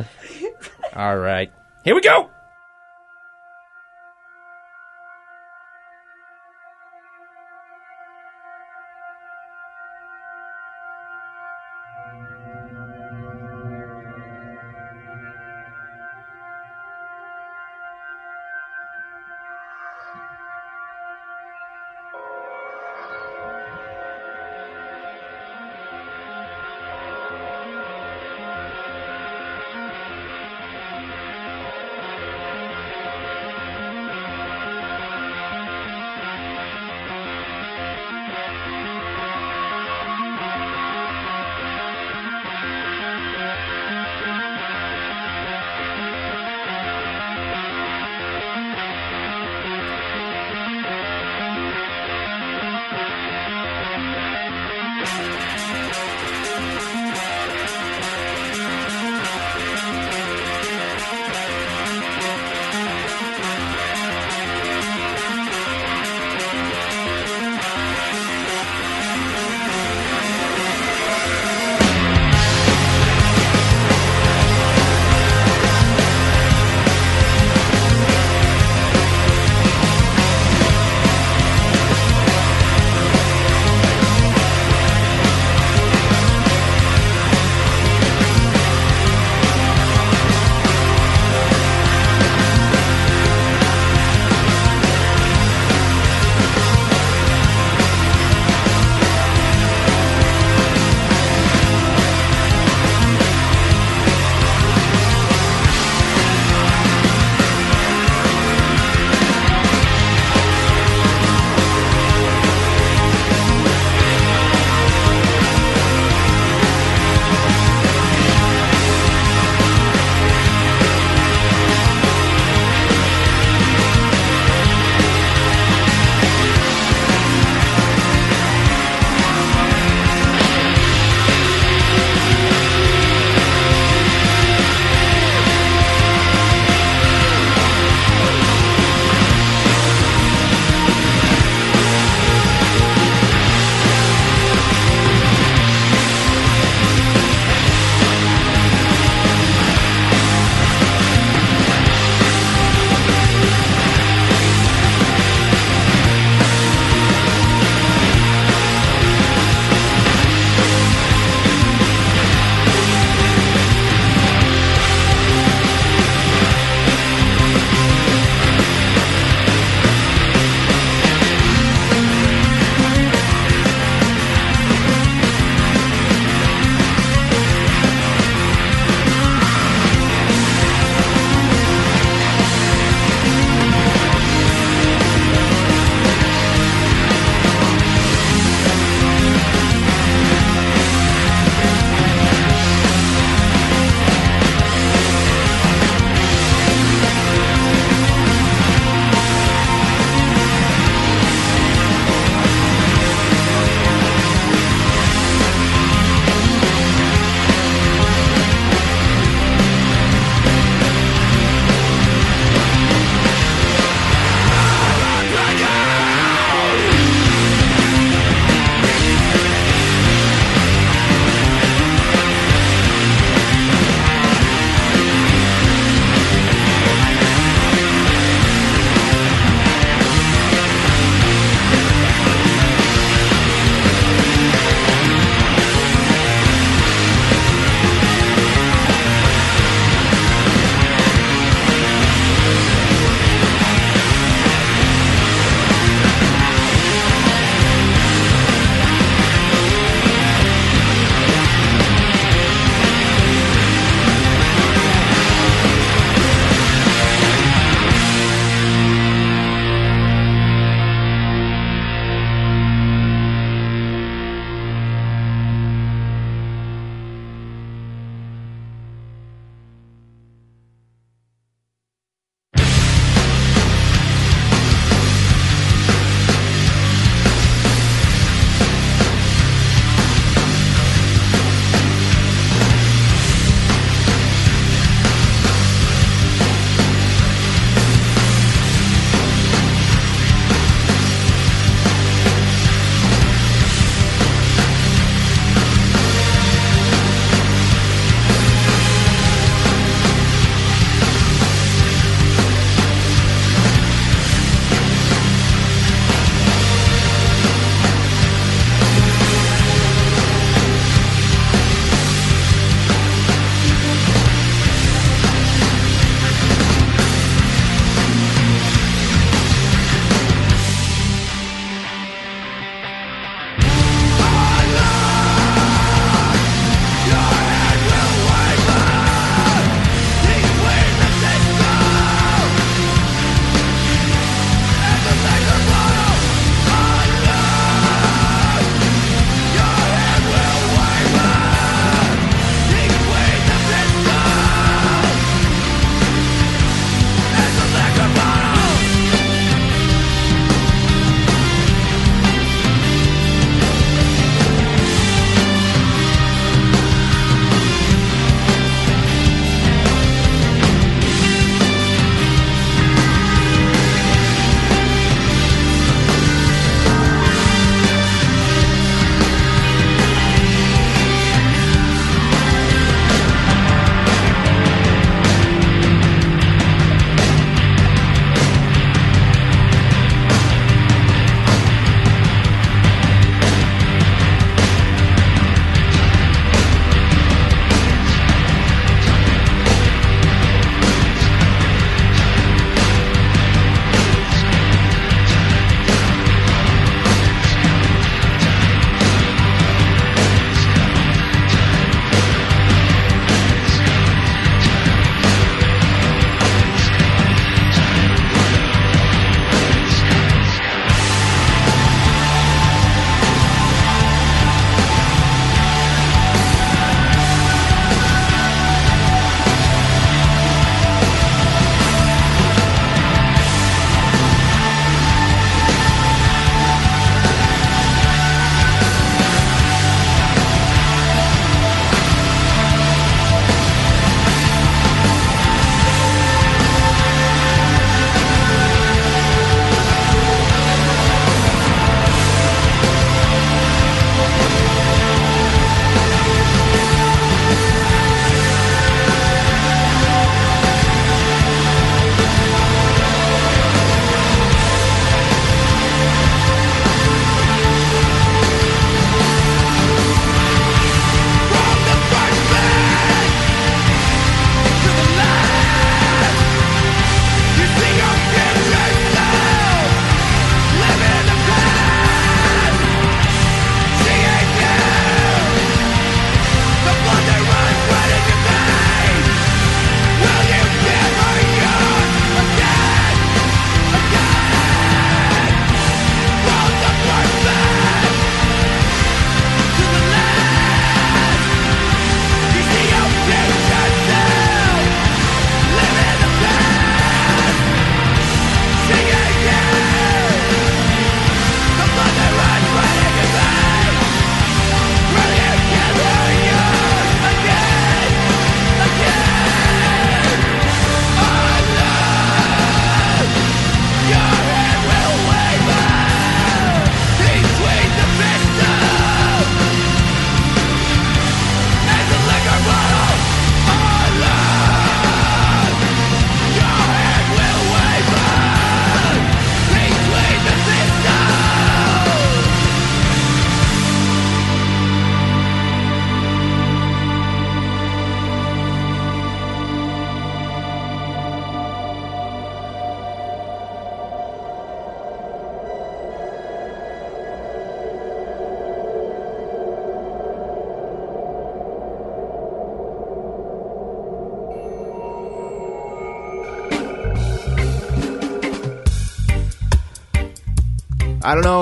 All 0.95 1.17
right, 1.17 1.51
here 1.83 1.95
we 1.95 1.99
go. 2.01 2.29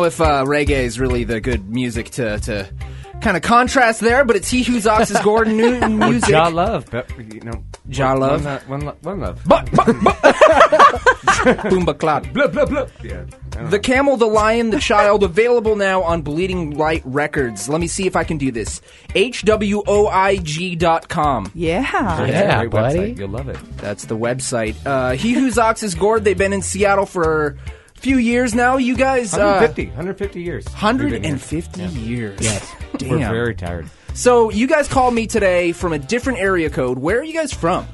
Know 0.04 0.08
if 0.08 0.20
uh, 0.20 0.44
reggae 0.44 0.84
is 0.84 1.00
really 1.00 1.24
the 1.24 1.40
good 1.40 1.70
music 1.70 2.10
to 2.12 2.38
to 2.40 2.70
kind 3.22 3.38
of 3.38 3.44
contrast 3.44 4.02
there, 4.02 4.26
but 4.26 4.36
it's 4.36 4.50
he 4.50 4.62
who's 4.64 4.86
Ox's 4.86 5.18
Gordon 5.22 5.56
Newton 5.56 6.04
Or 6.04 6.10
music. 6.10 6.30
Ja 6.32 6.50
Love, 6.50 6.90
but 6.92 7.10
you 7.34 7.40
know, 7.40 7.64
Ja 7.88 8.10
one- 8.12 8.20
Love? 8.44 8.44
one, 8.68 8.82
lo- 8.82 8.98
one, 9.02 9.22
lo- 9.22 9.36
one 9.46 9.64
love. 10.04 10.14
Boomba 11.72 11.98
Cloud. 11.98 12.34
blah 12.34 12.48
blah 12.48 12.66
blah. 12.66 12.88
Yeah, 13.02 13.24
The 13.52 13.62
know. 13.70 13.80
Camel, 13.80 14.18
the 14.18 14.26
Lion, 14.26 14.72
the 14.72 14.80
Child, 14.82 15.24
available 15.24 15.78
now 15.78 16.02
on 16.04 16.22
Bleeding 16.22 16.72
Light 16.78 17.02
Records. 17.06 17.70
Let 17.70 17.80
me 17.80 17.88
see 17.88 18.06
if 18.06 18.18
I 18.18 18.26
can 18.26 18.38
do 18.38 18.52
this. 18.52 18.82
HWOIG.com. 20.26 21.52
Yeah. 21.56 21.82
It's 22.24 22.30
a 22.30 22.34
Yeah, 22.34 22.58
great 22.60 22.72
buddy. 22.72 23.00
website. 23.00 23.18
You'll 23.20 23.30
love 23.30 23.48
it. 23.50 23.58
That's 23.78 24.04
the 24.06 24.18
website. 24.18 24.76
Uh, 24.86 25.12
he 25.12 25.32
Whose 25.34 25.58
Ox 25.58 25.82
is 25.84 25.96
Gored. 25.96 26.24
They've 26.26 26.38
been 26.38 26.52
in 26.54 26.62
Seattle 26.62 27.06
for 27.06 27.48
a 27.48 27.56
few 28.04 28.18
years 28.18 28.54
now. 28.54 28.78
You 28.78 28.96
guys. 28.98 29.34
Uh, 29.34 29.38
150, 29.62 29.88
150 29.88 30.42
years. 30.42 30.66
we've 30.66 30.74
been 31.10 31.24
here. 31.24 31.34
150 31.34 31.82
years. 32.00 32.40
Yes. 32.42 32.76
Damn. 32.98 33.10
We're 33.10 33.30
very 33.30 33.56
tired. 33.56 33.90
So 34.14 34.52
you 34.52 34.68
guys 34.68 34.88
called 34.88 35.14
me 35.16 35.26
today 35.26 35.72
from 35.72 35.94
a 35.94 36.00
different 36.00 36.40
area 36.40 36.70
code. 36.70 37.00
Where 37.00 37.20
are 37.20 37.24
you 37.24 37.34
guys 37.34 37.52
from? 37.54 37.88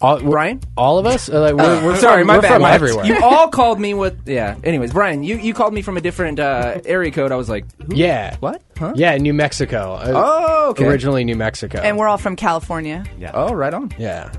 All, 0.00 0.16
we're- 0.16 0.30
Brian? 0.30 0.60
all 0.76 0.98
of 0.98 1.06
us? 1.06 1.28
Uh, 1.30 1.40
like, 1.40 1.54
we're, 1.54 1.84
we're 1.84 1.96
Sorry, 1.96 2.20
from, 2.22 2.26
my 2.26 2.36
we're 2.36 2.42
bad. 2.42 2.52
from 2.54 2.62
What? 2.62 2.72
everywhere. 2.72 3.04
You 3.06 3.22
all 3.24 3.48
called 3.48 3.80
me 3.80 3.94
with 3.94 4.28
yeah. 4.28 4.56
Anyways, 4.64 4.92
Brian, 4.92 5.22
you, 5.22 5.36
you 5.38 5.54
called 5.54 5.72
me 5.72 5.80
from 5.82 5.96
a 5.96 6.00
different 6.02 6.38
uh, 6.38 6.80
area 6.84 7.10
code. 7.10 7.32
I 7.32 7.36
was 7.36 7.48
like, 7.48 7.64
who? 7.80 7.94
yeah. 7.94 8.36
What? 8.40 8.60
Huh? 8.76 8.92
Yeah, 8.96 9.16
New 9.16 9.32
Mexico. 9.32 9.94
Uh, 9.94 10.12
Oh, 10.14 10.70
okay. 10.70 10.84
Originally 10.86 11.24
New 11.24 11.36
Mexico. 11.36 11.78
And 11.78 11.96
we're 11.96 12.08
all 12.08 12.18
from 12.18 12.36
California. 12.36 13.04
Yeah. 13.18 13.30
Oh, 13.32 13.54
right 13.54 13.72
on. 13.72 13.90
yeah. 13.98 14.32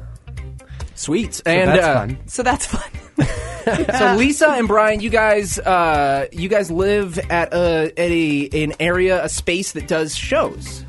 Sweet. 0.97 1.35
So 1.35 1.43
and 1.45 1.69
that's 1.69 1.85
uh, 1.85 1.93
fun. 1.93 2.17
So 2.25 2.43
that's 2.43 2.65
fun. 2.65 2.91
so 3.97 4.15
Lisa 4.15 4.49
and 4.49 4.67
Brian, 4.67 4.99
you 4.99 5.09
guys, 5.09 5.57
uh, 5.59 6.27
you 6.31 6.49
guys 6.49 6.69
live 6.71 7.17
at 7.29 7.53
a 7.53 7.91
at 7.97 8.11
a 8.11 8.63
an 8.63 8.73
area, 8.79 9.23
a 9.23 9.29
space 9.29 9.71
that 9.73 9.87
does 9.87 10.15
shows. 10.15 10.83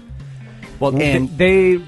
Well, 0.81 0.93
and- 0.93 1.03
and 1.03 1.39
they 1.39 1.81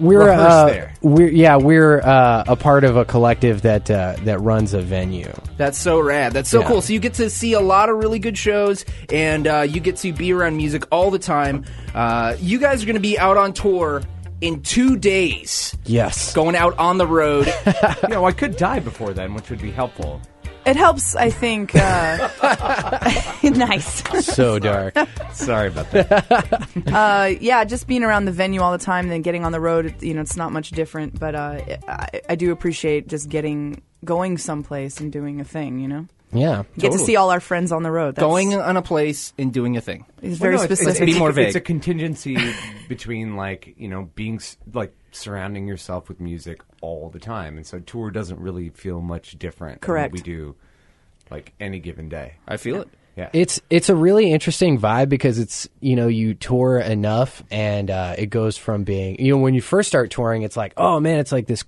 We're 0.00 0.28
uh, 0.30 0.66
there. 0.66 0.94
we're 1.02 1.30
yeah 1.30 1.56
we're 1.56 2.00
uh, 2.00 2.44
a 2.48 2.56
part 2.56 2.82
of 2.84 2.96
a 2.96 3.04
collective 3.04 3.62
that 3.62 3.90
uh, 3.90 4.16
that 4.24 4.40
runs 4.40 4.74
a 4.74 4.80
venue. 4.80 5.32
That's 5.56 5.78
so 5.78 6.00
rad. 6.00 6.32
That's 6.32 6.48
so 6.48 6.60
Yeah. 6.60 6.66
cool. 6.68 6.80
So 6.82 6.92
you 6.94 6.98
get 6.98 7.14
to 7.14 7.28
see 7.30 7.52
a 7.52 7.60
lot 7.60 7.88
of 7.90 7.96
really 7.98 8.18
good 8.18 8.36
shows, 8.38 8.84
and 9.12 9.46
uh, 9.46 9.60
you 9.60 9.80
get 9.80 9.96
to 9.98 10.12
be 10.12 10.32
around 10.32 10.56
music 10.56 10.84
all 10.90 11.10
the 11.10 11.18
time. 11.20 11.64
Uh, 11.94 12.34
you 12.40 12.58
guys 12.58 12.82
are 12.82 12.86
going 12.86 12.94
to 12.96 13.00
be 13.00 13.18
out 13.18 13.36
on 13.36 13.52
tour 13.52 14.02
in 14.42 14.60
two 14.62 14.96
days, 14.96 15.76
Yes. 15.84 16.32
going 16.34 16.56
out 16.56 16.76
on 16.78 16.98
the 16.98 17.06
road. 17.06 17.46
you 18.02 18.08
know, 18.08 18.24
I 18.24 18.32
could 18.32 18.56
die 18.56 18.80
before 18.80 19.12
then, 19.14 19.34
which 19.34 19.48
would 19.50 19.62
be 19.62 19.70
helpful. 19.70 20.20
It 20.64 20.76
helps, 20.76 21.16
I 21.16 21.28
think. 21.30 21.74
Uh, 21.74 22.28
nice. 23.42 24.24
so 24.24 24.60
dark. 24.60 24.94
Sorry 25.32 25.68
about 25.68 25.90
that. 25.90 26.68
Uh, 26.86 27.34
yeah, 27.40 27.64
just 27.64 27.88
being 27.88 28.04
around 28.04 28.26
the 28.26 28.32
venue 28.32 28.60
all 28.60 28.70
the 28.70 28.78
time, 28.84 29.08
then 29.08 29.22
getting 29.22 29.44
on 29.44 29.50
the 29.50 29.58
road. 29.60 29.94
You 30.00 30.14
know, 30.14 30.20
it's 30.20 30.36
not 30.36 30.52
much 30.52 30.70
different, 30.70 31.18
but 31.18 31.34
uh, 31.34 31.58
I, 31.88 32.20
I 32.28 32.34
do 32.36 32.52
appreciate 32.52 33.08
just 33.08 33.28
getting 33.28 33.82
going 34.04 34.38
someplace 34.38 35.00
and 35.00 35.10
doing 35.10 35.40
a 35.40 35.44
thing. 35.44 35.80
You 35.80 35.88
know, 35.88 36.06
Yeah. 36.32 36.62
get 36.78 36.92
to 36.92 36.98
see 36.98 37.16
all 37.16 37.30
our 37.30 37.40
friends 37.40 37.72
on 37.72 37.82
the 37.82 37.90
road. 37.90 38.14
That's, 38.14 38.22
going 38.24 38.54
on 38.54 38.76
a 38.76 38.82
place 38.82 39.32
and 39.38 39.52
doing 39.52 39.76
a 39.76 39.80
thing. 39.80 40.06
is 40.22 40.38
very 40.38 40.54
Well, 40.54 40.62
no, 40.62 40.64
it's- 40.64 40.78
specific. 40.78 41.08
It's, 41.08 41.12
Be 41.14 41.18
more 41.18 41.30
it's, 41.30 41.38
It's 41.38 41.56
a 41.56 41.60
contingency 41.60 42.36
between 42.88 43.36
like 43.36 43.74
you 43.76 43.88
know 43.88 44.10
being 44.14 44.40
like 44.72 44.94
surrounding 45.10 45.66
yourself 45.66 46.08
with 46.08 46.20
music 46.20 46.62
all 46.80 47.10
the 47.10 47.18
time, 47.18 47.56
and 47.56 47.66
so 47.66 47.78
tour 47.80 48.10
doesn't 48.10 48.40
really 48.40 48.70
feel 48.70 49.00
much 49.00 49.38
different. 49.38 49.80
Correct. 49.82 50.12
Than 50.12 50.20
what 50.20 50.26
we 50.26 50.32
do 50.32 50.54
like 51.30 51.52
any 51.60 51.78
given 51.80 52.08
day. 52.08 52.34
I 52.46 52.56
feel 52.56 52.80
it. 52.82 52.88
Yeah. 53.16 53.28
It's 53.34 53.60
it's 53.68 53.90
a 53.90 53.94
really 53.94 54.32
interesting 54.32 54.78
vibe 54.78 55.10
because 55.10 55.38
it's 55.38 55.68
you 55.80 55.96
know 55.96 56.08
you 56.08 56.32
tour 56.32 56.78
enough 56.78 57.42
and 57.50 57.90
uh, 57.90 58.14
it 58.16 58.26
goes 58.30 58.56
from 58.56 58.84
being 58.84 59.22
you 59.22 59.32
know 59.34 59.38
when 59.42 59.52
you 59.52 59.60
first 59.60 59.88
start 59.88 60.10
touring 60.10 60.42
it's 60.42 60.56
like 60.56 60.72
oh 60.78 60.98
man 60.98 61.18
it's 61.18 61.30
like 61.30 61.46
this 61.46 61.62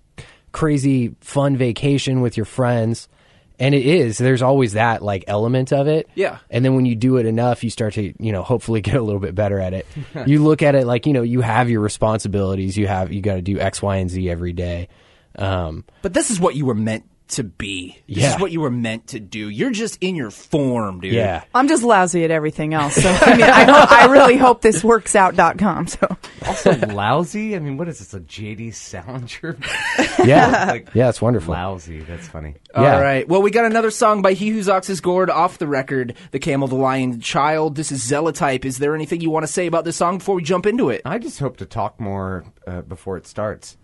crazy 0.53 1.15
fun 1.21 1.57
vacation 1.59 2.23
with 2.23 2.39
your 2.39 2.47
friends 2.47 3.09
and 3.59 3.75
it 3.75 3.87
is. 3.87 4.19
There's 4.19 4.43
always 4.43 4.73
that 4.73 5.03
like 5.03 5.25
element 5.29 5.73
of 5.73 5.87
it. 5.87 6.09
Yeah. 6.15 6.39
and 6.51 6.65
then 6.65 6.75
when 6.75 6.87
you 6.87 6.95
do 6.97 7.17
it 7.19 7.27
enough 7.27 7.63
you 7.65 7.71
start 7.71 7.95
to 7.95 8.13
you 8.19 8.33
know 8.33 8.43
hopefully 8.43 8.81
get 8.89 8.95
a 8.97 9.03
little 9.03 9.21
bit 9.21 9.35
better 9.35 9.59
at 9.61 9.73
it. 9.75 9.87
You 10.27 10.43
look 10.43 10.63
at 10.63 10.75
it 10.75 10.87
like 10.87 11.07
you 11.07 11.13
know 11.13 11.23
you 11.23 11.41
have 11.41 11.69
your 11.71 11.81
responsibilities. 11.81 12.77
You 12.77 12.87
have 12.87 13.13
you 13.13 13.21
got 13.21 13.35
to 13.35 13.43
do 13.43 13.59
X 13.61 13.81
Y 13.83 13.97
and 13.97 14.11
Z 14.11 14.29
every 14.31 14.53
day. 14.53 14.89
Um, 15.37 15.85
But 16.03 16.15
this 16.15 16.31
is 16.31 16.39
what 16.41 16.55
you 16.55 16.65
were 16.67 16.75
meant 16.75 17.05
to 17.35 17.45
be. 17.45 17.99
This 18.09 18.19
Yeah. 18.19 18.35
is 18.35 18.41
what 18.41 18.51
you 18.53 18.61
were 18.61 18.71
meant 18.71 19.09
to 19.09 19.21
do. 19.21 19.49
You're 19.49 19.71
just 19.71 19.99
in 20.03 20.15
your 20.17 20.31
form, 20.31 21.01
dude. 21.01 21.13
yeah 21.15 21.45
I'm 21.55 21.69
just 21.69 21.83
lousy 21.83 22.25
at 22.25 22.31
everything 22.31 22.75
else. 22.75 22.95
So 22.95 23.09
I 23.09 23.33
mean, 23.37 23.43
I, 23.43 23.65
hope, 23.65 23.93
I 23.93 24.07
really 24.07 24.37
hope 24.37 24.61
this 24.63 24.83
works 24.83 25.15
out.com. 25.15 25.87
So 25.87 26.17
also 26.47 26.75
lousy. 26.89 27.55
I 27.57 27.59
mean, 27.59 27.77
what 27.77 27.89
is 27.89 27.99
this? 27.99 28.15
A 28.15 28.21
JD 28.21 28.75
Salinger? 28.75 29.57
yeah 30.25 30.65
Like, 30.71 30.91
yeah 30.95 31.09
it's 31.09 31.21
wonderful 31.23 31.55
Lousy. 31.55 32.01
That's 32.01 32.27
funny. 32.29 32.55
Yeah. 32.75 32.95
All 32.97 33.01
right. 33.01 33.29
Well, 33.29 33.43
we 33.43 33.51
got 33.51 33.65
another 33.65 33.91
song 33.91 34.23
by 34.23 34.33
He 34.33 34.49
Whose 34.49 34.69
Ox's 34.69 35.01
Gored 35.01 35.31
off 35.31 35.59
the 35.59 35.67
record, 35.67 36.15
The 36.33 36.39
Camel, 36.39 36.69
the 36.69 36.75
Lion, 36.77 37.13
the 37.13 37.19
Child. 37.19 37.77
This 37.77 37.93
is 37.93 38.03
Zelotype. 38.03 38.65
Is 38.65 38.79
there 38.79 38.95
anything 38.95 39.21
you 39.21 39.31
want 39.31 39.45
to 39.47 39.53
say 39.53 39.67
about 39.67 39.85
this 39.85 39.97
song 39.97 40.19
before 40.19 40.35
we 40.35 40.43
jump 40.43 40.67
into 40.67 40.91
it? 40.91 41.03
I 41.05 41.19
just 41.19 41.39
hope 41.39 41.57
to 41.59 41.67
talk 41.67 42.01
more 42.01 42.45
uh, 42.67 42.83
before 42.83 43.17
it 43.17 43.27
starts. 43.27 43.77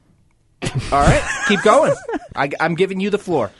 All 0.92 1.00
right. 1.00 1.22
Keep 1.48 1.62
going. 1.62 1.94
I, 2.34 2.50
I'm 2.60 2.74
giving 2.74 3.00
you 3.00 3.10
the 3.10 3.18
floor. 3.18 3.50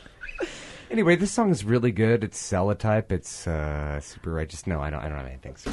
Anyway, 0.89 1.15
this 1.15 1.31
song 1.31 1.51
is 1.51 1.63
really 1.63 1.91
good. 1.91 2.23
It's 2.23 2.41
Celotype. 2.41 3.11
It's 3.13 3.47
uh, 3.47 4.01
super 4.01 4.31
righteous. 4.31 4.67
No, 4.67 4.81
I 4.81 4.89
don't. 4.89 4.99
I 4.99 5.07
don't 5.07 5.17
have 5.17 5.27
anything. 5.27 5.55
So. 5.55 5.71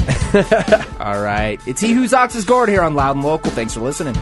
All 1.00 1.20
right. 1.20 1.60
It's 1.66 1.80
He 1.80 1.92
Whose 1.92 2.14
Ox's 2.14 2.44
Gored 2.44 2.68
here 2.68 2.82
on 2.82 2.94
Loud 2.94 3.16
and 3.16 3.24
Local. 3.24 3.50
Thanks 3.50 3.74
for 3.74 3.80
listening. 3.80 4.14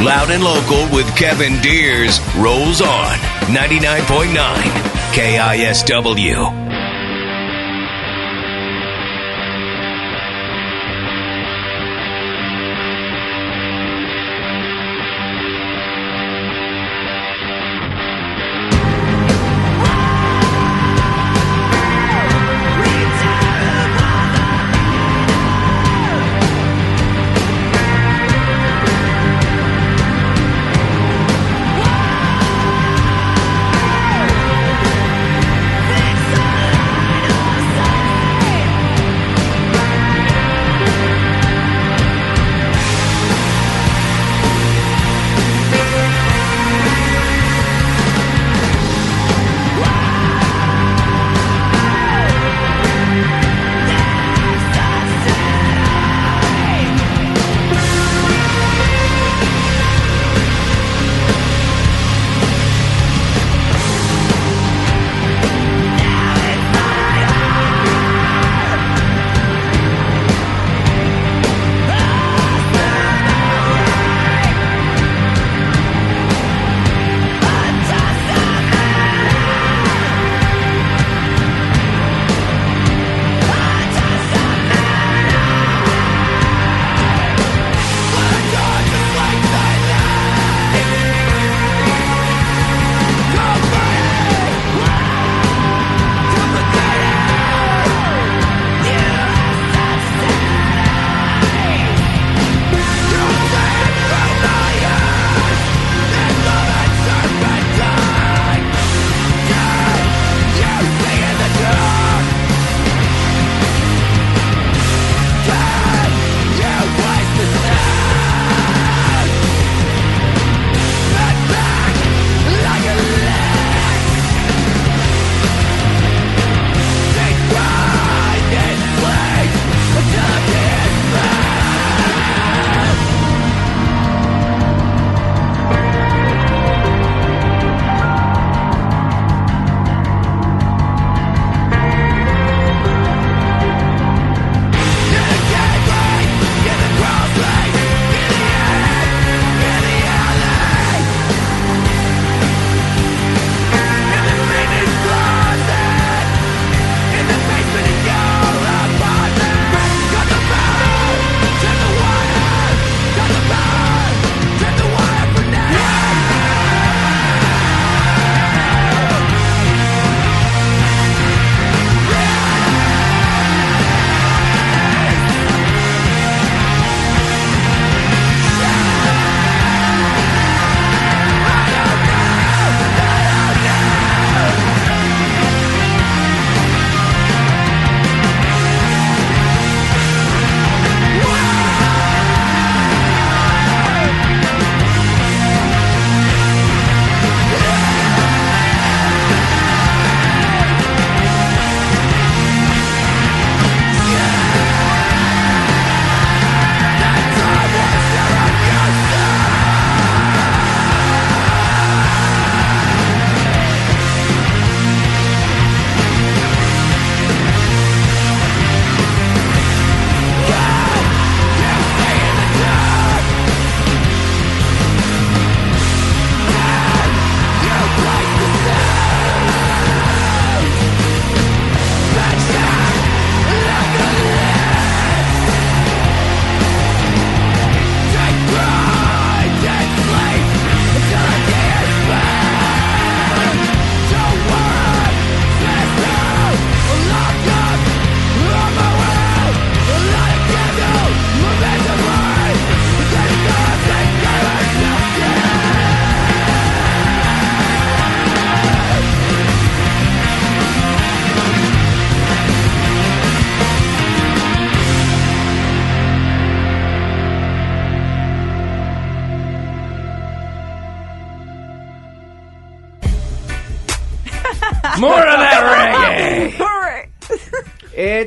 Loud 0.00 0.30
and 0.30 0.42
Local 0.42 0.88
with 0.96 1.14
Kevin 1.14 1.60
Deers. 1.60 2.20
Rolls 2.38 2.80
on. 2.80 3.18
99.9 3.52 4.32
KISW. 5.12 6.69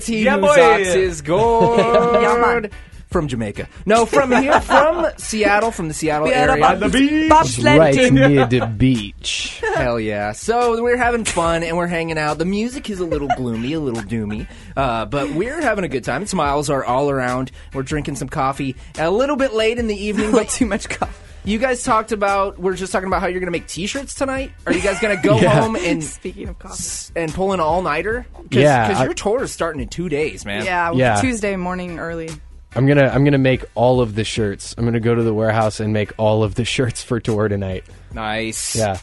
It's 0.04 0.10
he 0.10 0.24
Yeah, 0.26 0.34
whose 0.38 0.42
boy. 0.56 0.62
ox 0.62 0.88
is 0.96 1.22
Gored. 1.22 1.80
Yeah. 2.22 2.68
From 3.08 3.28
Jamaica. 3.28 3.70
No, 3.86 4.08
from 4.08 4.32
here, 4.32 4.60
from 4.62 5.06
Seattle, 5.18 5.70
from 5.70 5.88
the 5.88 5.94
Seattle 5.94 6.28
Seattle, 6.28 6.52
area. 6.56 6.66
On 6.66 6.80
the 6.80 6.90
beach. 6.90 7.60
Right 7.64 7.94
team. 7.94 8.16
near 8.16 8.48
the 8.48 8.66
beach. 8.66 9.62
Hell 9.76 10.00
yeah. 10.00 10.32
So 10.32 10.82
we're 10.82 10.98
having 10.98 11.24
fun 11.24 11.62
and 11.62 11.78
we're 11.78 11.86
hanging 11.86 12.18
out. 12.18 12.40
The 12.40 12.46
music 12.46 12.90
is 12.90 13.00
a 13.00 13.06
little 13.06 13.28
gloomy, 13.38 13.74
a 13.74 13.80
little 13.80 14.02
doomy, 14.02 14.48
uh, 14.76 15.06
but 15.06 15.30
we're 15.30 15.62
having 15.62 15.86
a 15.86 15.88
good 15.90 16.04
time. 16.04 16.26
Smiles 16.26 16.72
are 16.72 16.84
all 16.84 17.12
around. 17.12 17.52
We're 17.76 17.84
drinking 17.84 18.16
some 18.16 18.30
coffee 18.30 18.76
a 18.98 19.12
little 19.12 19.36
bit 19.36 19.54
late 19.54 19.78
in 19.78 19.86
the 19.86 19.96
evening, 19.96 20.32
but 20.34 20.50
too 20.50 20.66
much 20.66 20.90
coffee. 20.90 21.14
You 21.46 21.58
guys 21.60 21.84
talked 21.84 22.12
about. 22.14 22.58
We're 22.58 22.76
just 22.76 22.94
talking 22.94 23.08
about 23.08 23.20
how 23.22 23.28
you're 23.28 23.42
going 23.42 23.52
to 23.52 23.58
make 23.58 23.68
T-shirts 23.68 24.14
tonight. 24.16 24.52
Are 24.66 24.72
you 24.74 24.82
guys 24.82 25.00
going 25.00 25.16
to 25.16 25.22
go 25.22 25.38
Yeah. 25.42 25.62
home 25.62 25.76
and 25.76 26.02
Speaking 26.04 26.48
of 26.48 26.58
coffee. 26.58 27.12
and 27.18 27.34
pull 27.34 27.52
an 27.52 27.60
all 27.60 27.82
nighter? 27.82 28.26
Yeah, 28.50 28.88
because 28.88 29.04
your 29.04 29.14
tour 29.14 29.44
is 29.44 29.52
starting 29.52 29.82
in 29.82 29.90
two 29.90 30.08
days, 30.08 30.46
man. 30.46 30.64
Yeah, 30.66 30.92
Yeah. 30.94 31.20
Tuesday 31.22 31.56
morning 31.58 32.00
early. 32.00 32.30
I'm 32.76 32.88
gonna 32.88 33.08
I'm 33.08 33.24
gonna 33.24 33.38
make 33.38 33.64
all 33.76 34.02
of 34.02 34.16
the 34.16 34.24
shirts. 34.24 34.74
I'm 34.78 34.86
gonna 34.86 35.00
go 35.00 35.14
to 35.14 35.22
the 35.22 35.34
warehouse 35.34 35.80
and 35.80 35.94
make 35.94 36.12
all 36.18 36.44
of 36.44 36.56
the 36.56 36.66
shirts 36.66 37.04
for 37.04 37.20
tour 37.20 37.48
tonight. 37.48 37.84
nice. 38.14 38.76
Yeah, 38.76 38.98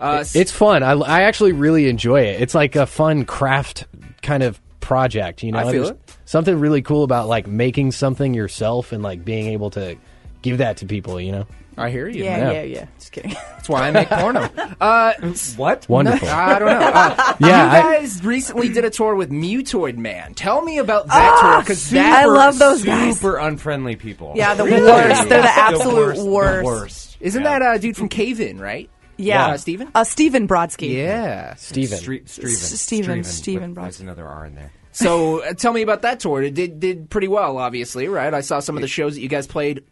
uh, 0.00 0.18
s- 0.20 0.34
it's 0.34 0.50
fun. 0.52 0.82
I, 0.82 0.92
I 0.92 1.22
actually 1.24 1.52
really 1.52 1.88
enjoy 1.90 2.22
it. 2.22 2.40
It's 2.40 2.54
like 2.54 2.76
a 2.76 2.86
fun 2.86 3.26
craft 3.26 3.84
kind 4.22 4.42
of 4.42 4.58
project. 4.80 5.42
You 5.42 5.52
know, 5.52 5.58
I 5.58 5.62
feel 5.64 5.72
There's 5.84 5.90
it. 5.90 6.16
something 6.24 6.58
really 6.58 6.80
cool 6.80 7.04
about 7.04 7.28
like 7.28 7.46
making 7.46 7.92
something 7.92 8.32
yourself 8.32 8.90
and 8.92 9.02
like 9.02 9.22
being 9.22 9.48
able 9.48 9.68
to 9.72 9.96
give 10.40 10.56
that 10.58 10.78
to 10.78 10.86
people. 10.86 11.20
You 11.20 11.32
know, 11.32 11.46
I 11.80 11.90
hear 11.90 12.08
you. 12.08 12.24
Yeah, 12.24 12.38
Yeah. 12.38 12.52
yeah, 12.52 12.62
yeah. 12.62 12.86
Just 12.98 13.12
kidding. 13.12 13.30
That's 13.56 13.68
why 13.68 13.88
I 13.88 13.90
make 13.90 14.08
porno. 14.08 14.48
Uh, 14.80 15.12
What? 15.56 15.86
wonderful. 15.88 16.28
I 16.30 16.58
don't 16.58 16.68
know. 16.68 16.86
Uh, 16.86 17.34
Yeah, 17.40 17.46
you 17.82 17.88
I- 17.88 17.98
guys 17.98 18.24
recently 18.24 18.68
did 18.68 18.84
a 18.84 18.90
tour 18.90 19.14
with 19.14 19.30
Mutoid 19.30 19.96
Man. 19.96 20.34
Tell 20.34 20.62
me 20.62 20.78
about 20.78 21.06
that 21.08 21.38
tour 21.40 21.60
because 21.60 21.92
I 21.94 22.24
love 22.26 22.58
those 22.58 22.84
guys. 22.84 23.16
Super 23.18 23.36
unfriendly 23.38 23.96
people. 23.96 24.32
Yeah, 24.36 24.54
the 24.54 24.64
Really? 24.64 24.82
worst. 24.82 25.28
They're 25.28 25.42
the 25.42 25.48
absolute 25.48 25.94
worst. 26.16 26.22
worst. 26.22 26.58
The 26.60 26.64
worst. 26.64 27.16
isn't 27.20 27.42
Yeah. 27.42 27.58
that 27.58 27.76
a 27.76 27.78
dude 27.78 27.96
from 27.96 28.08
Cave 28.08 28.40
In, 28.40 28.58
right? 28.60 28.88
Yeah, 29.16 29.48
Uh, 29.48 29.56
Steven? 29.58 29.88
Uh, 29.94 30.04
Steven 30.04 30.48
Brodsky. 30.48 30.94
Yeah. 30.96 31.54
Steven. 31.56 31.98
Stre- 31.98 32.28
Steven. 32.28 32.50
S- 32.50 32.80
Steven, 32.80 33.20
Streven 33.20 33.24
Steven 33.26 33.74
Brodsky. 33.74 33.82
There's 33.82 34.00
another 34.00 34.26
R 34.26 34.46
in 34.46 34.54
there. 34.54 34.70
So 34.92 35.42
uh, 35.42 35.52
tell 35.52 35.72
me 35.74 35.82
about 35.82 36.02
that 36.02 36.20
tour. 36.20 36.42
It 36.42 36.54
did 36.54 36.80
did 36.80 37.10
pretty 37.10 37.28
well, 37.28 37.58
obviously, 37.58 38.08
right? 38.08 38.32
I 38.32 38.40
saw 38.40 38.60
some 38.60 38.76
of 38.76 38.80
the 38.82 38.88
shows 38.88 39.14
that 39.14 39.20
you 39.20 39.28
guys 39.28 39.46
played 39.46 39.84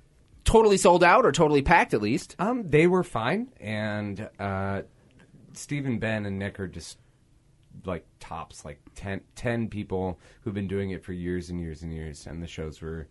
totally 0.49 0.79
sold 0.79 1.05
out 1.05 1.27
or 1.27 1.33
totally 1.33 1.61
packed 1.63 1.93
at 1.93 2.01
least. 2.01 2.35
Um, 2.39 2.69
they 2.69 2.87
were 2.87 3.05
fine, 3.05 3.49
and 3.61 4.29
uh, 4.39 4.83
Stephen, 5.53 5.99
Ben, 5.99 6.25
and 6.25 6.39
Nick 6.39 6.59
are 6.59 6.67
just 6.67 6.97
like 7.85 8.07
tops, 8.19 8.65
like 8.65 8.81
10, 8.95 9.21
10 9.37 9.69
people 9.69 10.19
who've 10.41 10.55
been 10.55 10.67
doing 10.67 10.91
it 10.91 11.05
for 11.05 11.13
years 11.13 11.51
and 11.51 11.61
years 11.61 11.83
and 11.83 11.93
years, 11.93 12.27
and 12.27 12.43
the 12.43 12.47
shows 12.47 12.81
were 12.81 13.07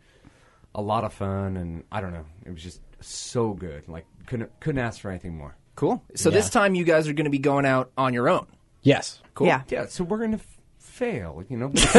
a 0.73 0.81
lot 0.81 1.03
of 1.03 1.13
fun, 1.13 1.57
and 1.57 1.83
I 1.91 2.01
don't 2.01 2.11
know, 2.11 2.25
it 2.45 2.51
was 2.51 2.63
just 2.63 2.81
so 3.01 3.53
good. 3.53 3.87
Like 3.87 4.05
couldn't 4.25 4.51
couldn't 4.59 4.79
ask 4.79 4.99
for 4.99 5.09
anything 5.11 5.37
more. 5.37 5.55
Cool. 5.75 6.03
So 6.15 6.31
this 6.31 6.49
time 6.49 6.73
you 6.73 6.83
guys 6.83 7.07
are 7.07 7.13
going 7.13 7.25
to 7.25 7.31
be 7.31 7.37
going 7.37 7.65
out 7.67 7.91
on 7.97 8.13
your 8.15 8.27
own. 8.29 8.47
Yes. 8.81 9.21
Cool. 9.35 9.45
Yeah. 9.47 9.61
Yeah, 9.69 9.85
so 9.85 10.03
we're 10.03 10.17
gonna 10.17 10.37
f- 10.37 10.57
fail, 10.79 11.43
you 11.49 11.57
know, 11.57 11.69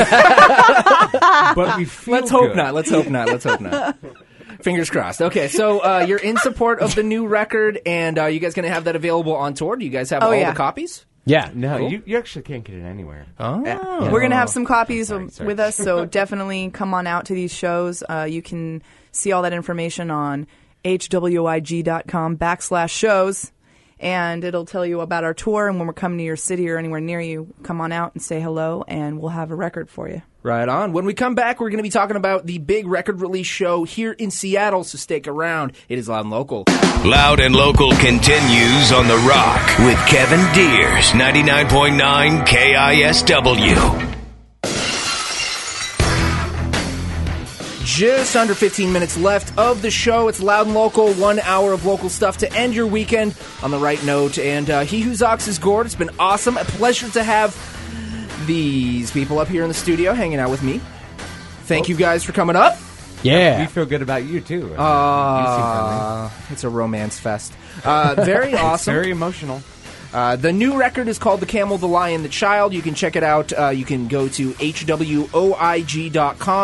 but 1.55 1.76
we 1.76 1.84
feel 1.84 2.14
Let's 2.14 2.30
hope 2.30 2.49
good. 2.49 2.57
not. 2.57 2.74
Let's 2.74 2.91
hope 2.91 3.09
not. 3.09 3.28
Let's 3.28 3.45
hope 3.45 3.61
not. 3.61 3.97
Fingers 4.68 4.90
crossed. 4.90 5.22
Okay, 5.22 5.48
so 5.48 5.80
uh, 5.80 5.98
you're 6.08 6.18
in 6.18 6.36
support 6.36 6.80
of 6.80 6.94
the 6.94 7.02
new 7.02 7.26
record, 7.26 7.80
and 7.86 8.18
uh, 8.18 8.26
you 8.26 8.38
guys 8.40 8.54
going 8.54 8.66
to 8.68 8.72
have 8.72 8.84
that 8.84 8.96
available 8.96 9.34
on 9.34 9.54
tour? 9.54 9.76
Do 9.76 9.84
you 9.84 9.90
guys 9.90 10.10
have 10.10 10.22
Oh, 10.22 10.26
all 10.28 10.34
yeah. 10.34 10.50
the 10.50 10.56
copies? 10.56 11.04
Yeah. 11.24 11.50
No, 11.54 11.78
Cool. 11.78 11.90
you, 11.92 12.02
you 12.06 12.16
actually 12.18 12.42
can't 12.42 12.64
get 12.64 12.76
it 12.76 12.82
anywhere. 12.84 13.26
Oh, 13.38 13.60
We're 14.10 14.20
going 14.20 14.30
to 14.30 14.36
have 14.36 14.48
some 14.48 14.64
copies 14.64 15.08
Sorry, 15.08 15.28
sorry. 15.30 15.46
with 15.46 15.60
us, 15.60 15.76
so 15.76 16.04
definitely 16.20 16.70
come 16.70 16.94
on 16.94 17.06
out 17.06 17.26
to 17.26 17.34
these 17.34 17.52
shows. 17.52 18.02
Uh, 18.08 18.26
you 18.30 18.40
can 18.42 18.82
see 19.12 19.32
all 19.32 19.42
that 19.42 19.52
information 19.52 20.10
on 20.10 20.46
hwig.com 20.84 22.36
backslash 22.38 22.90
shows, 22.90 23.52
and 24.00 24.44
it'll 24.44 24.64
tell 24.64 24.86
you 24.86 25.00
about 25.00 25.24
our 25.24 25.34
tour 25.34 25.68
and 25.68 25.78
when 25.78 25.86
we're 25.86 25.92
coming 25.92 26.18
to 26.18 26.24
your 26.24 26.36
city 26.36 26.68
or 26.70 26.78
anywhere 26.78 27.00
near 27.00 27.20
you. 27.20 27.52
Come 27.62 27.80
on 27.80 27.92
out 27.92 28.14
and 28.14 28.22
say 28.22 28.40
hello, 28.40 28.84
and 28.88 29.20
we'll 29.20 29.30
have 29.30 29.50
a 29.50 29.56
record 29.56 29.90
for 29.90 30.08
you. 30.08 30.22
Right 30.43 30.68
on. 30.68 30.93
When 30.93 31.05
we 31.05 31.14
come 31.14 31.34
back, 31.34 31.61
we're 31.61 31.68
going 31.68 31.78
to 31.78 31.82
be 31.82 31.91
talking 31.91 32.16
about 32.16 32.47
the 32.47 32.59
big 32.59 32.86
record 32.86 33.20
release 33.20 33.47
show 33.49 33.82
here 33.82 34.12
in 34.12 34.30
Seattle, 34.30 34.84
so 34.84 34.97
stick 34.97 35.26
around. 35.26 35.72
It 35.89 35.99
is 35.99 36.09
loud 36.09 36.20
and 36.20 36.30
local. 36.30 36.64
Loud 37.05 37.39
and 37.41 37.55
Local 37.55 37.93
continues 37.93 38.93
on 38.93 39.07
The 39.07 39.16
Rock 39.18 39.78
with 39.78 39.97
Kevin 40.07 40.41
Deers, 40.53 41.11
99.9 41.12 42.45
KISW. 42.47 44.14
Just 47.84 48.36
under 48.36 48.55
15 48.55 48.93
minutes 48.93 49.16
left 49.16 49.57
of 49.59 49.82
the 49.82 49.91
show. 49.91 50.28
It's 50.28 50.41
loud 50.41 50.66
and 50.66 50.74
local, 50.74 51.12
one 51.14 51.39
hour 51.41 51.72
of 51.72 51.84
local 51.84 52.09
stuff 52.09 52.39
to 52.39 52.53
end 52.53 52.74
your 52.74 52.86
weekend 52.86 53.36
on 53.62 53.70
the 53.70 53.78
right 53.78 54.03
note. 54.05 54.39
And 54.39 54.68
uh, 54.70 54.80
He 54.84 55.01
Whose 55.01 55.22
Ox 55.22 55.49
is 55.49 55.59
Gored. 55.59 55.86
It's 55.86 55.95
been 55.95 56.11
awesome. 56.18 56.57
A 56.57 56.64
pleasure 56.64 57.09
to 57.11 57.24
have 57.24 57.57
these 58.49 59.12
people 59.12 59.38
up 59.38 59.46
here 59.46 59.62
in 59.62 59.68
the 59.68 59.74
studio 59.74 60.12
hanging 60.12 60.40
out 60.40 60.51
with 60.51 60.64
me. 60.64 60.80
Thank 61.64 61.88
you 61.88 61.94
guys 61.94 62.24
for 62.24 62.32
coming 62.32 62.57
up. 62.57 62.76
Yeah. 63.22 63.61
We 63.61 63.66
feel 63.66 63.86
good 63.86 64.03
about 64.03 64.24
you 64.24 64.40
too. 64.40 64.74
Uh, 64.74 66.30
it's 66.51 66.64
a 66.64 66.68
romance 66.68 67.20
fest. 67.20 67.53
Uh, 67.84 68.16
very 68.16 68.55
awesome. 68.57 68.94
Very 68.94 69.11
emotional. 69.11 69.62
Uh, 70.12 70.34
the 70.36 70.53
new 70.53 70.76
record 70.78 71.07
is 71.07 71.18
called 71.18 71.40
The 71.40 71.46
Camel, 71.46 71.76
the 71.78 71.86
Lion, 71.86 72.22
the 72.22 72.28
Child. 72.28 72.72
You 72.72 72.80
can 72.82 72.94
check 72.94 73.14
it 73.14 73.22
out. 73.22 73.53
Uh, 73.53 73.68
you 73.68 73.84
can 73.84 74.09
go 74.09 74.28
to 74.28 74.53
hwoig.com. 74.53 75.51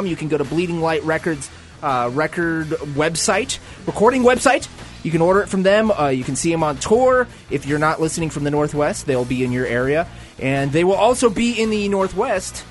You 0.07 0.17
can 0.17 0.29
go 0.29 0.39
to 0.39 0.45
Bleeding 0.45 0.81
Light 0.81 1.05
Records 1.05 1.51
uh, 1.83 2.11
record 2.13 2.69
website, 2.69 3.59
recording 3.87 4.23
website. 4.23 4.67
You 5.05 5.11
can 5.11 5.21
order 5.21 5.43
it 5.43 5.49
from 5.51 5.63
them. 5.63 5.91
Uh, 5.91 6.09
you 6.09 6.25
can 6.25 6.35
see 6.35 6.51
them 6.51 6.63
on 6.63 6.79
tour. 6.79 7.29
If 7.51 7.67
you're 7.67 7.79
not 7.79 8.01
listening 8.01 8.31
from 8.31 8.45
the 8.45 8.51
Northwest, 8.51 9.05
they'll 9.05 9.27
be 9.27 9.45
in 9.45 9.53
your 9.53 9.67
area. 9.67 10.09
And 10.41 10.73
they 10.73 10.85
will 10.85 10.95
also 10.95 11.31
be 11.31 11.61
in 11.61 11.71
the 11.71 11.89
Northwest 11.89 12.65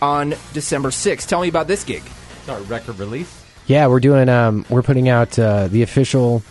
on 0.00 0.34
December 0.52 0.88
6th. 0.90 1.26
Tell 1.26 1.42
me 1.42 1.48
about 1.48 1.66
this 1.66 1.84
gig. 1.84 2.02
It's 2.38 2.48
our 2.48 2.60
record 2.62 2.98
release. 2.98 3.44
Yeah, 3.66 3.86
we're 3.88 4.00
doing. 4.00 4.28
Um, 4.28 4.64
we're 4.70 4.82
putting 4.82 5.08
out 5.08 5.38
uh, 5.38 5.68
the 5.68 5.82
official 5.82 6.42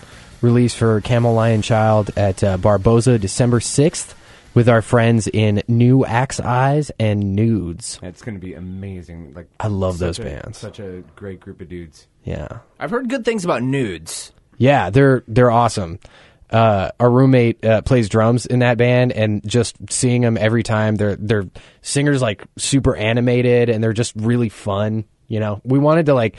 release 0.41 0.74
for 0.74 1.01
Camel 1.01 1.34
Lion 1.34 1.61
Child 1.61 2.11
at 2.15 2.43
uh, 2.43 2.57
Barboza 2.57 3.17
December 3.20 3.59
sixth 3.59 4.15
with 4.53 4.70
our 4.70 4.82
friends 4.82 5.28
in 5.28 5.61
Newaxeyes 5.67 6.91
and 6.99 7.36
Nudes. 7.36 7.99
It's 8.01 8.22
going 8.22 8.36
to 8.36 8.41
be 8.41 8.53
amazing. 8.53 9.34
Like 9.34 9.47
I 9.59 9.67
love 9.67 9.97
those 9.97 10.20
a- 10.20 10.24
bands. 10.24 10.57
Such 10.59 10.80
a 10.80 11.03
great 11.15 11.39
group 11.39 11.59
of 11.61 11.67
dudes. 11.70 12.07
Yeah, 12.24 12.59
I've 12.80 12.91
heard 12.91 13.09
good 13.09 13.26
things 13.26 13.43
about 13.43 13.63
nudes. 13.63 14.32
yeah, 14.57 14.89
they're 14.89 15.24
they're 15.28 15.51
awesome. 15.51 15.99
Uh, 16.51 16.89
our 16.99 17.11
roommate 17.11 17.63
uh, 17.63 17.81
plays 17.83 18.09
drums 18.09 18.45
in 18.47 18.59
that 18.59 18.77
band, 18.77 19.11
and 19.11 19.47
just 19.47 19.75
seeing 19.91 20.21
them 20.23 20.37
every 20.37 20.63
time, 20.63 20.95
their 20.95 21.15
their 21.15 21.45
singers 21.81 22.21
like 22.21 22.43
super 22.57 22.95
animated, 22.95 23.69
and 23.69 23.83
they're 23.83 23.93
just 23.93 24.13
really 24.15 24.49
fun. 24.49 25.05
You 25.27 25.39
know, 25.39 25.61
we 25.63 25.77
wanted 25.77 26.07
to 26.07 26.15
like 26.15 26.37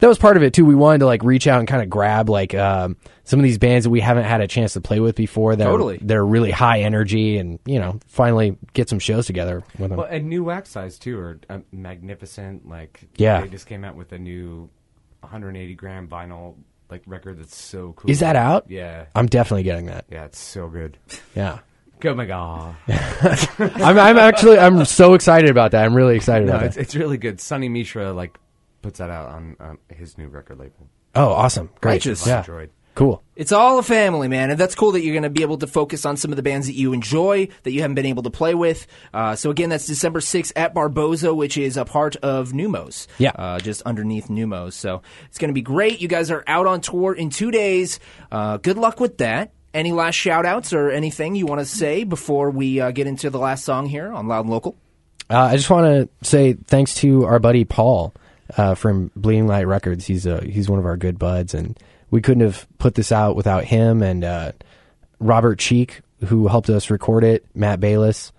that 0.00 0.06
was 0.06 0.18
part 0.18 0.36
of 0.36 0.42
it 0.42 0.52
too. 0.52 0.64
We 0.66 0.74
wanted 0.74 0.98
to 0.98 1.06
like 1.06 1.24
reach 1.24 1.46
out 1.46 1.58
and 1.60 1.66
kind 1.66 1.82
of 1.82 1.88
grab 1.88 2.28
like 2.28 2.54
um, 2.54 2.96
some 3.24 3.40
of 3.40 3.42
these 3.42 3.58
bands 3.58 3.84
that 3.84 3.90
we 3.90 4.00
haven't 4.00 4.24
had 4.24 4.40
a 4.42 4.46
chance 4.46 4.74
to 4.74 4.80
play 4.82 5.00
with 5.00 5.16
before. 5.16 5.56
That 5.56 5.64
Totally. 5.64 5.96
are, 5.96 6.00
they're 6.02 6.24
really 6.26 6.50
high 6.50 6.82
energy, 6.82 7.38
and 7.38 7.58
you 7.64 7.78
know, 7.78 7.98
finally 8.06 8.58
get 8.74 8.88
some 8.90 8.98
shows 8.98 9.26
together 9.26 9.64
with 9.78 9.88
them. 9.88 9.96
Well, 9.96 10.06
and 10.08 10.30
Newaxeyes 10.30 10.98
too 11.00 11.18
are 11.18 11.40
uh, 11.48 11.60
magnificent. 11.72 12.68
Like 12.68 13.08
Yeah. 13.16 13.40
they 13.40 13.48
just 13.48 13.66
came 13.66 13.82
out 13.84 13.96
with 13.96 14.12
a 14.12 14.18
new 14.18 14.68
180 15.20 15.74
gram 15.74 16.06
vinyl 16.06 16.54
like 16.90 17.02
record 17.06 17.38
that's 17.38 17.56
so 17.56 17.92
cool. 17.94 18.10
Is 18.10 18.20
that 18.20 18.36
out? 18.36 18.70
Yeah, 18.70 19.06
I'm 19.14 19.26
definitely 19.26 19.64
getting 19.64 19.86
that. 19.86 20.06
yeah, 20.10 20.24
it's 20.24 20.38
so 20.38 20.68
good. 20.68 20.98
Yeah, 21.34 21.58
Oh 22.04 22.14
my 22.14 22.26
god! 22.26 22.76
I'm, 22.88 23.98
I'm 23.98 24.18
actually 24.18 24.58
I'm 24.58 24.84
so 24.84 25.14
excited 25.14 25.50
about 25.50 25.72
that. 25.72 25.84
I'm 25.84 25.94
really 25.94 26.14
excited 26.14 26.46
no, 26.46 26.54
about 26.54 26.66
it's 26.66 26.76
that. 26.76 26.82
it's 26.82 26.94
really 26.94 27.18
good. 27.18 27.40
Sonny 27.40 27.68
Mishra 27.68 28.12
like 28.12 28.38
puts 28.82 28.98
that 28.98 29.10
out 29.10 29.28
on 29.30 29.56
um, 29.58 29.78
his 29.88 30.16
new 30.16 30.28
record 30.28 30.58
label. 30.58 30.88
Oh, 31.16 31.30
awesome! 31.30 31.70
Great. 31.80 31.94
Righteous. 31.94 32.24
Yeah, 32.26 32.38
Android. 32.38 32.70
Cool. 32.98 33.22
It's 33.36 33.52
all 33.52 33.78
a 33.78 33.84
family, 33.84 34.26
man, 34.26 34.50
and 34.50 34.58
that's 34.58 34.74
cool 34.74 34.90
that 34.90 35.02
you're 35.02 35.12
going 35.14 35.22
to 35.22 35.30
be 35.30 35.42
able 35.42 35.58
to 35.58 35.68
focus 35.68 36.04
on 36.04 36.16
some 36.16 36.32
of 36.32 36.36
the 36.36 36.42
bands 36.42 36.66
that 36.66 36.72
you 36.72 36.92
enjoy 36.92 37.46
that 37.62 37.70
you 37.70 37.80
haven't 37.82 37.94
been 37.94 38.06
able 38.06 38.24
to 38.24 38.30
play 38.30 38.56
with. 38.56 38.88
Uh, 39.14 39.36
so 39.36 39.50
again, 39.50 39.68
that's 39.68 39.86
December 39.86 40.18
6th 40.18 40.50
at 40.56 40.74
Barboza, 40.74 41.32
which 41.32 41.56
is 41.56 41.76
a 41.76 41.84
part 41.84 42.16
of 42.16 42.50
Neumos. 42.50 43.06
Yeah. 43.18 43.30
uh, 43.36 43.60
just 43.60 43.82
underneath 43.82 44.26
Neumos. 44.26 44.72
So 44.72 45.02
it's 45.28 45.38
going 45.38 45.50
to 45.50 45.54
be 45.54 45.62
great. 45.62 46.00
You 46.00 46.08
guys 46.08 46.32
are 46.32 46.42
out 46.48 46.66
on 46.66 46.80
tour 46.80 47.14
in 47.14 47.30
two 47.30 47.52
days. 47.52 48.00
Uh, 48.32 48.56
good 48.56 48.76
luck 48.76 48.98
with 48.98 49.18
that. 49.18 49.52
Any 49.72 49.92
last 49.92 50.16
shout 50.16 50.44
outs 50.44 50.72
or 50.72 50.90
anything 50.90 51.36
you 51.36 51.46
want 51.46 51.60
to 51.60 51.66
say 51.66 52.02
before 52.02 52.50
we 52.50 52.80
uh, 52.80 52.90
get 52.90 53.06
into 53.06 53.30
the 53.30 53.38
last 53.38 53.64
song 53.64 53.86
here 53.86 54.10
on 54.12 54.26
Loud 54.26 54.40
and 54.40 54.50
Local? 54.50 54.76
Uh, 55.30 55.38
I 55.38 55.56
just 55.56 55.70
want 55.70 55.86
to 55.86 56.26
say 56.28 56.54
thanks 56.54 56.96
to 56.96 57.26
our 57.26 57.38
buddy 57.38 57.64
Paul 57.64 58.12
uh, 58.56 58.74
from 58.74 59.12
Bleeding 59.14 59.46
Light 59.46 59.68
Records. 59.68 60.04
He's 60.04 60.26
uh, 60.26 60.40
he's 60.40 60.68
one 60.68 60.80
of 60.80 60.84
our 60.86 60.96
good 60.96 61.16
buds, 61.16 61.54
and 61.54 61.78
we 62.10 62.20
couldn't 62.20 62.42
have 62.44 62.66
put 62.78 62.94
this 62.94 63.12
out 63.12 63.36
without 63.36 63.64
him 63.64 64.02
and 64.02 64.24
uh, 64.24 64.52
Robert 65.20 65.58
Cheek, 65.58 66.00
who 66.26 66.48
helped 66.48 66.70
us 66.70 66.90
record 66.90 67.24
it. 67.24 67.44
Matt 67.54 67.80
Bayles, 67.80 68.32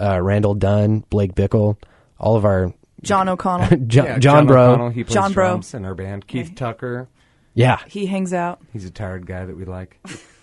uh, 0.00 0.20
Randall 0.20 0.54
Dunn, 0.54 1.04
Blake 1.10 1.34
Bickle, 1.34 1.76
all 2.18 2.36
of 2.36 2.44
our 2.44 2.72
John 3.02 3.28
O'Connell. 3.28 3.76
Jo- 3.86 4.04
Yeah, 4.04 4.18
John, 4.18 4.46
Bro. 4.46 4.70
O'Connell, 4.72 4.90
he 4.90 5.04
plays 5.04 5.14
John 5.14 5.32
Bro. 5.32 5.48
drums 5.48 5.74
in 5.74 5.84
our 5.84 5.94
band. 5.94 6.26
Keith 6.26 6.54
Tucker, 6.54 7.08
Yeah, 7.56 7.78
He 7.86 8.06
hangs 8.06 8.32
out. 8.32 8.60
He's 8.72 8.84
a 8.84 8.90
tired 8.90 9.26
guy 9.26 9.44
that 9.44 9.56
we 9.56 9.64
like. 9.64 9.98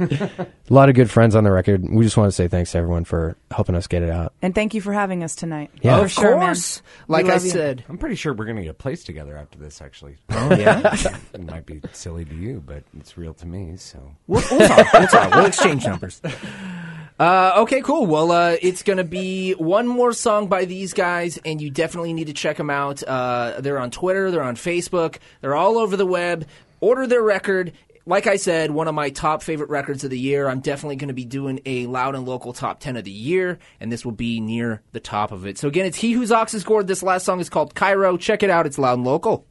a 0.00 0.46
lot 0.70 0.88
of 0.88 0.94
good 0.94 1.10
friends 1.10 1.34
on 1.36 1.44
the 1.44 1.50
record. 1.52 1.84
We 1.88 2.02
just 2.04 2.16
want 2.16 2.28
to 2.28 2.32
say 2.32 2.48
thanks 2.48 2.72
to 2.72 2.78
everyone 2.78 3.04
for 3.04 3.36
helping 3.50 3.74
us 3.74 3.86
get 3.86 4.02
it 4.02 4.10
out. 4.10 4.32
And 4.42 4.54
thank 4.54 4.72
you 4.74 4.80
for 4.80 4.92
having 4.92 5.22
us 5.22 5.34
tonight. 5.34 5.70
Yeah. 5.82 5.98
For 5.98 6.04
Of 6.06 6.10
sure, 6.12 6.36
man. 6.38 6.46
course. 6.46 6.82
We 7.08 7.12
Like 7.12 7.26
I 7.26 7.34
love 7.34 7.44
you. 7.44 7.50
said. 7.50 7.84
I'm 7.88 7.98
pretty 7.98 8.14
sure 8.16 8.32
we're 8.32 8.46
gonna 8.46 8.64
get 8.64 8.78
placed 8.78 9.06
together 9.06 9.36
after 9.36 9.58
this. 9.58 9.80
Actually, 9.82 10.16
Oh 10.30 10.54
yeah. 10.56 10.94
it 11.34 11.42
might 11.44 11.66
be 11.66 11.80
silly 11.92 12.24
to 12.24 12.34
you, 12.34 12.62
but 12.66 12.84
it's 12.98 13.16
real 13.18 13.34
to 13.34 13.46
me. 13.46 13.76
So 13.76 14.16
We'll, 14.26 14.42
we'll 14.50 14.66
talk. 14.68 14.92
We'll 14.94 15.06
talk. 15.08 15.34
We'll 15.34 15.44
exchange 15.46 15.84
numbers. 15.86 16.20
Uh, 17.18 17.54
okay, 17.58 17.80
cool. 17.80 18.06
Well, 18.06 18.30
uh, 18.30 18.56
it's 18.60 18.82
going 18.82 18.98
to 18.98 19.04
be 19.04 19.52
one 19.52 19.88
more 19.88 20.12
song 20.12 20.48
by 20.48 20.66
these 20.66 20.92
guys, 20.92 21.38
and 21.46 21.62
you 21.62 21.70
definitely 21.70 22.12
need 22.12 22.26
to 22.26 22.34
check 22.34 22.58
them 22.58 22.68
out. 22.68 23.02
Uh, 23.02 23.60
they're 23.60 23.78
on 23.78 23.90
Twitter, 23.90 24.30
they're 24.30 24.42
on 24.42 24.56
Facebook, 24.56 25.16
they're 25.40 25.54
all 25.54 25.78
over 25.78 25.96
the 25.96 26.04
web. 26.04 26.46
Order 26.80 27.06
their 27.06 27.22
record. 27.22 27.72
Like 28.04 28.26
I 28.26 28.36
said, 28.36 28.70
one 28.70 28.86
of 28.86 28.94
my 28.94 29.10
top 29.10 29.42
favorite 29.42 29.70
records 29.70 30.04
of 30.04 30.10
the 30.10 30.18
year. 30.18 30.46
I'm 30.46 30.60
definitely 30.60 30.96
going 30.96 31.08
to 31.08 31.14
be 31.14 31.24
doing 31.24 31.60
a 31.64 31.86
loud 31.86 32.14
and 32.14 32.26
local 32.26 32.52
top 32.52 32.80
10 32.80 32.96
of 32.96 33.04
the 33.04 33.10
year, 33.10 33.58
and 33.80 33.90
this 33.90 34.04
will 34.04 34.12
be 34.12 34.38
near 34.38 34.82
the 34.92 35.00
top 35.00 35.32
of 35.32 35.46
it. 35.46 35.56
So, 35.58 35.68
again, 35.68 35.86
it's 35.86 35.96
He 35.96 36.12
Whose 36.12 36.30
Ox 36.30 36.52
is 36.52 36.64
Gored. 36.64 36.86
This 36.86 37.02
last 37.02 37.24
song 37.24 37.40
is 37.40 37.48
called 37.48 37.74
Cairo. 37.74 38.18
Check 38.18 38.42
it 38.42 38.50
out. 38.50 38.66
It's 38.66 38.78
loud 38.78 38.98
and 38.98 39.06
local. 39.06 39.46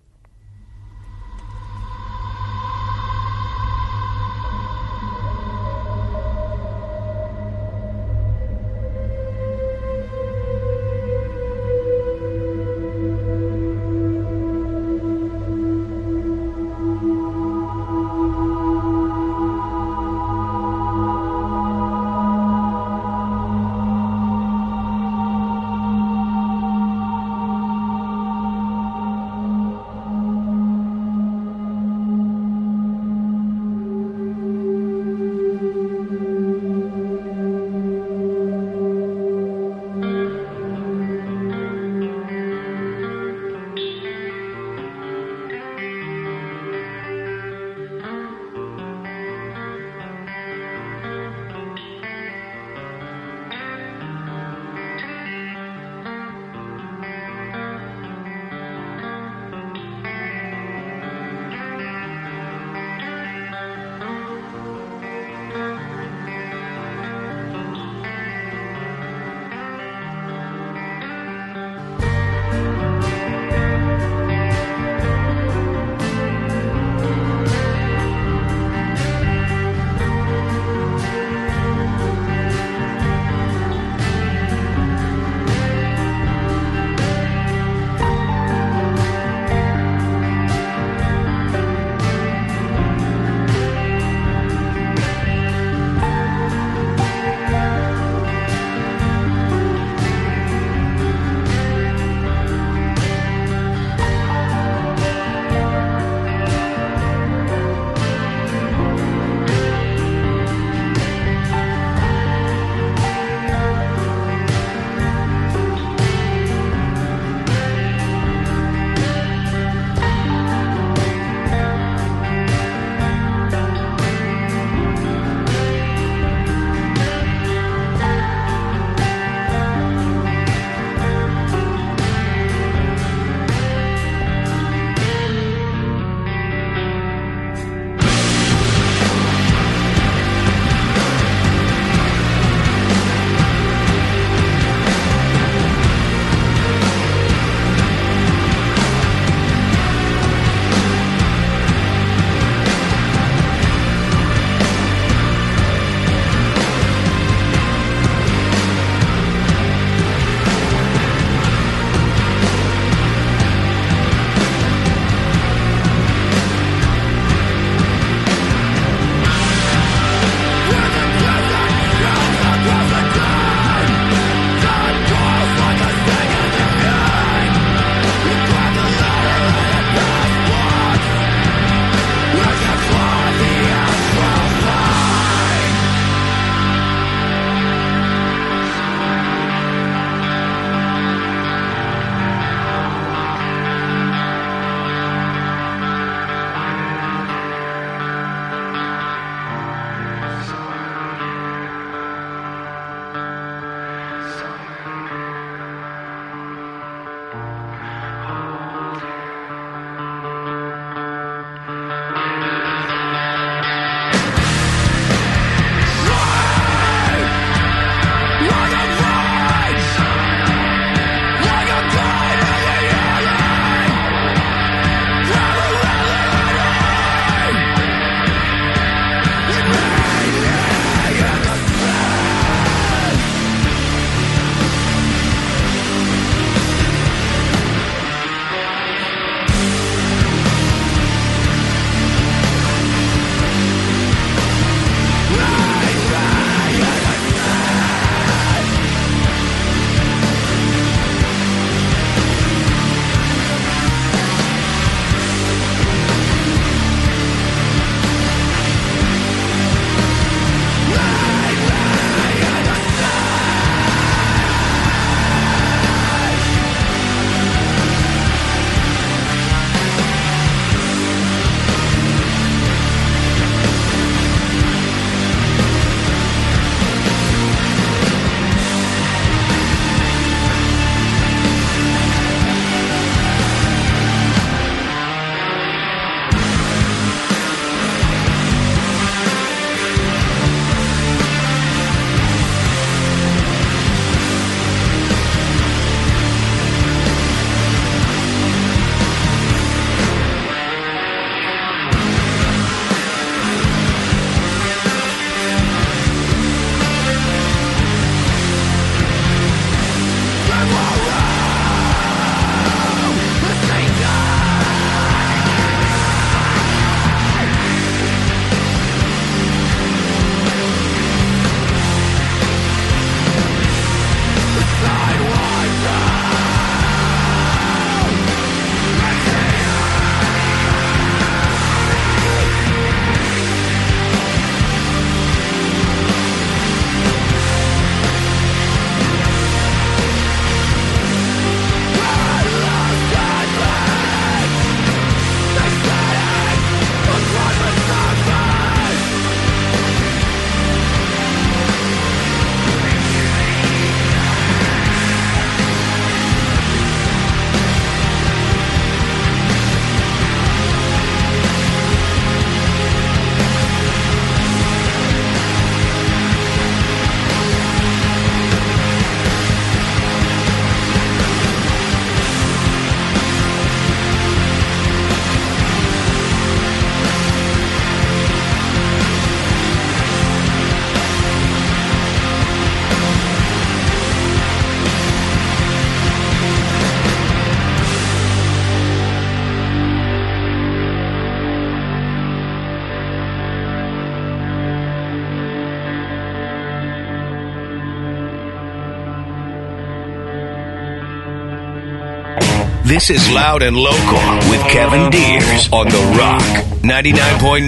This 402.95 403.09
is 403.09 403.29
Loud 403.29 403.61
and 403.61 403.75
Local 403.75 404.25
with 404.49 404.61
Kevin 404.71 405.11
Deers 405.11 405.67
on 405.73 405.89
The 405.89 405.99
Rock, 406.17 406.41
99.9 406.79 407.67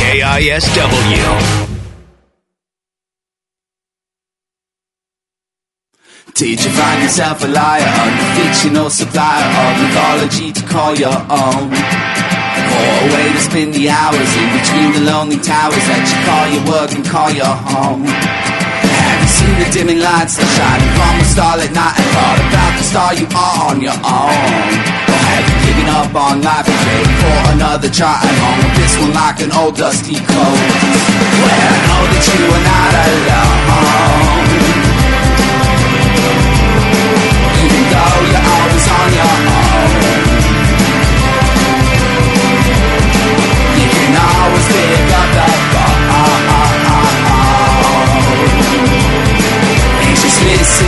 KISW. 0.00 1.28
Did 6.32 6.64
you 6.64 6.70
find 6.70 7.02
yourself 7.02 7.44
a 7.44 7.48
liar, 7.48 7.84
a 7.84 8.34
fictional 8.40 8.88
supplier 8.88 9.44
of 9.44 9.76
mythology 9.82 10.52
to 10.52 10.62
call 10.66 10.94
your 10.96 11.20
own? 11.28 11.68
Or 12.72 12.92
a 12.96 13.08
way 13.12 13.28
to 13.30 13.40
spend 13.40 13.74
the 13.74 13.90
hours 13.90 14.34
in 14.40 14.48
between 14.56 14.92
the 14.94 15.00
lonely 15.04 15.36
towers 15.36 15.84
that 15.84 16.08
you 16.08 16.16
call 16.24 16.48
your 16.48 16.64
work 16.72 16.92
and 16.96 17.04
call 17.04 17.30
your 17.30 17.44
home? 17.44 18.61
Have 19.42 19.58
the 19.58 19.68
dimming 19.74 19.98
lights 19.98 20.38
that 20.38 20.46
shine 20.54 20.86
from 20.94 21.18
a 21.18 21.26
starlit 21.26 21.72
night 21.74 21.98
and 21.98 22.08
thought 22.14 22.38
about 22.46 22.72
the 22.78 22.84
star 22.86 23.10
you 23.18 23.26
are 23.34 23.74
on 23.74 23.82
your 23.82 23.98
own? 23.98 24.70
Or 25.10 25.18
have 25.18 25.44
you 25.50 25.56
given 25.66 25.88
up 25.90 26.14
on 26.14 26.46
life 26.46 26.62
and 26.70 26.78
waiting 26.86 27.18
for 27.18 27.38
another 27.58 27.90
try 27.90 28.22
at 28.22 28.36
home 28.38 28.70
this 28.78 28.94
one 29.02 29.10
like 29.10 29.42
an 29.42 29.50
old 29.50 29.74
dusty 29.74 30.14
coat? 30.14 30.62
Well, 31.42 31.58
I 31.58 31.78
know 31.90 32.02
that 32.06 32.22
you 32.22 32.42
are 32.54 32.64
not 32.70 32.94
alone. 33.02 34.46
Even 37.66 37.82
though 37.90 38.18
you're 38.30 38.46
always 38.46 38.86
on 38.94 39.10
your 39.10 39.26
own 39.26 39.61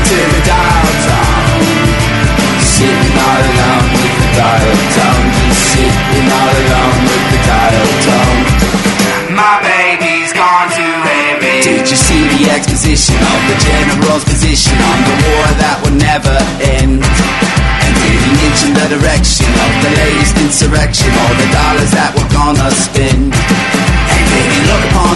to 0.05 0.19
the 0.21 0.43
dial 0.45 0.93
tone 1.09 1.65
Sitting 2.61 3.17
all 3.17 3.41
alone 3.41 3.89
with 3.97 4.17
the 4.21 4.31
dial 4.37 4.77
tone 4.93 5.27
Just 5.33 5.63
sitting 5.73 6.29
all 6.29 6.55
alone 6.61 7.01
with 7.09 7.27
the 7.33 7.41
dial 7.49 7.91
tone 8.05 8.41
My 9.33 9.57
baby's 9.65 10.33
gone 10.37 10.69
to 10.77 10.87
heaven. 11.09 11.57
Did 11.65 11.89
you 11.89 11.97
see 11.97 12.23
the 12.37 12.53
exposition 12.53 13.17
of 13.17 13.39
the 13.49 13.57
general's 13.65 14.25
position 14.29 14.77
On 14.77 14.99
the 15.09 15.17
war 15.25 15.47
that 15.65 15.77
would 15.83 15.97
never 15.97 16.37
end? 16.79 17.01
And 17.01 17.93
did 18.05 18.21
he 18.21 18.33
mention 18.45 18.71
the 18.77 18.87
direction 19.01 19.49
of 19.49 19.73
the 19.81 19.91
latest 20.05 20.37
insurrection 20.37 21.11
Or 21.17 21.33
the 21.41 21.49
dollars 21.49 21.91
that 21.97 22.13
we're 22.13 22.33
gonna 22.33 22.71
spend 22.71 23.34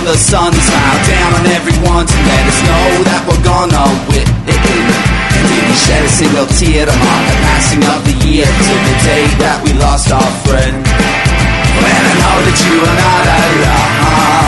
the 0.08 0.16
sun, 0.16 0.52
smile 0.52 1.00
down 1.04 1.34
on 1.36 1.46
everyone 1.52 2.06
To 2.06 2.16
let 2.24 2.44
us 2.48 2.60
know 2.64 2.88
that 3.04 3.20
we're 3.28 3.44
gonna 3.44 3.84
win. 4.08 4.24
Did 4.48 5.64
he 5.68 5.74
shed 5.84 6.00
a 6.00 6.08
single 6.08 6.48
tear 6.56 6.88
to 6.88 6.96
mark 6.96 7.24
the 7.28 7.36
passing 7.44 7.84
of 7.84 8.00
the 8.08 8.16
year 8.24 8.48
To 8.48 8.74
the 8.88 8.96
day 9.04 9.24
that 9.44 9.60
we 9.60 9.76
lost 9.76 10.08
our 10.08 10.32
friend. 10.48 10.80
Well, 10.80 12.04
I 12.08 12.14
know 12.24 12.36
that 12.40 12.58
you 12.64 12.76
are 12.88 12.98
not 13.04 13.24
alone 13.36 14.47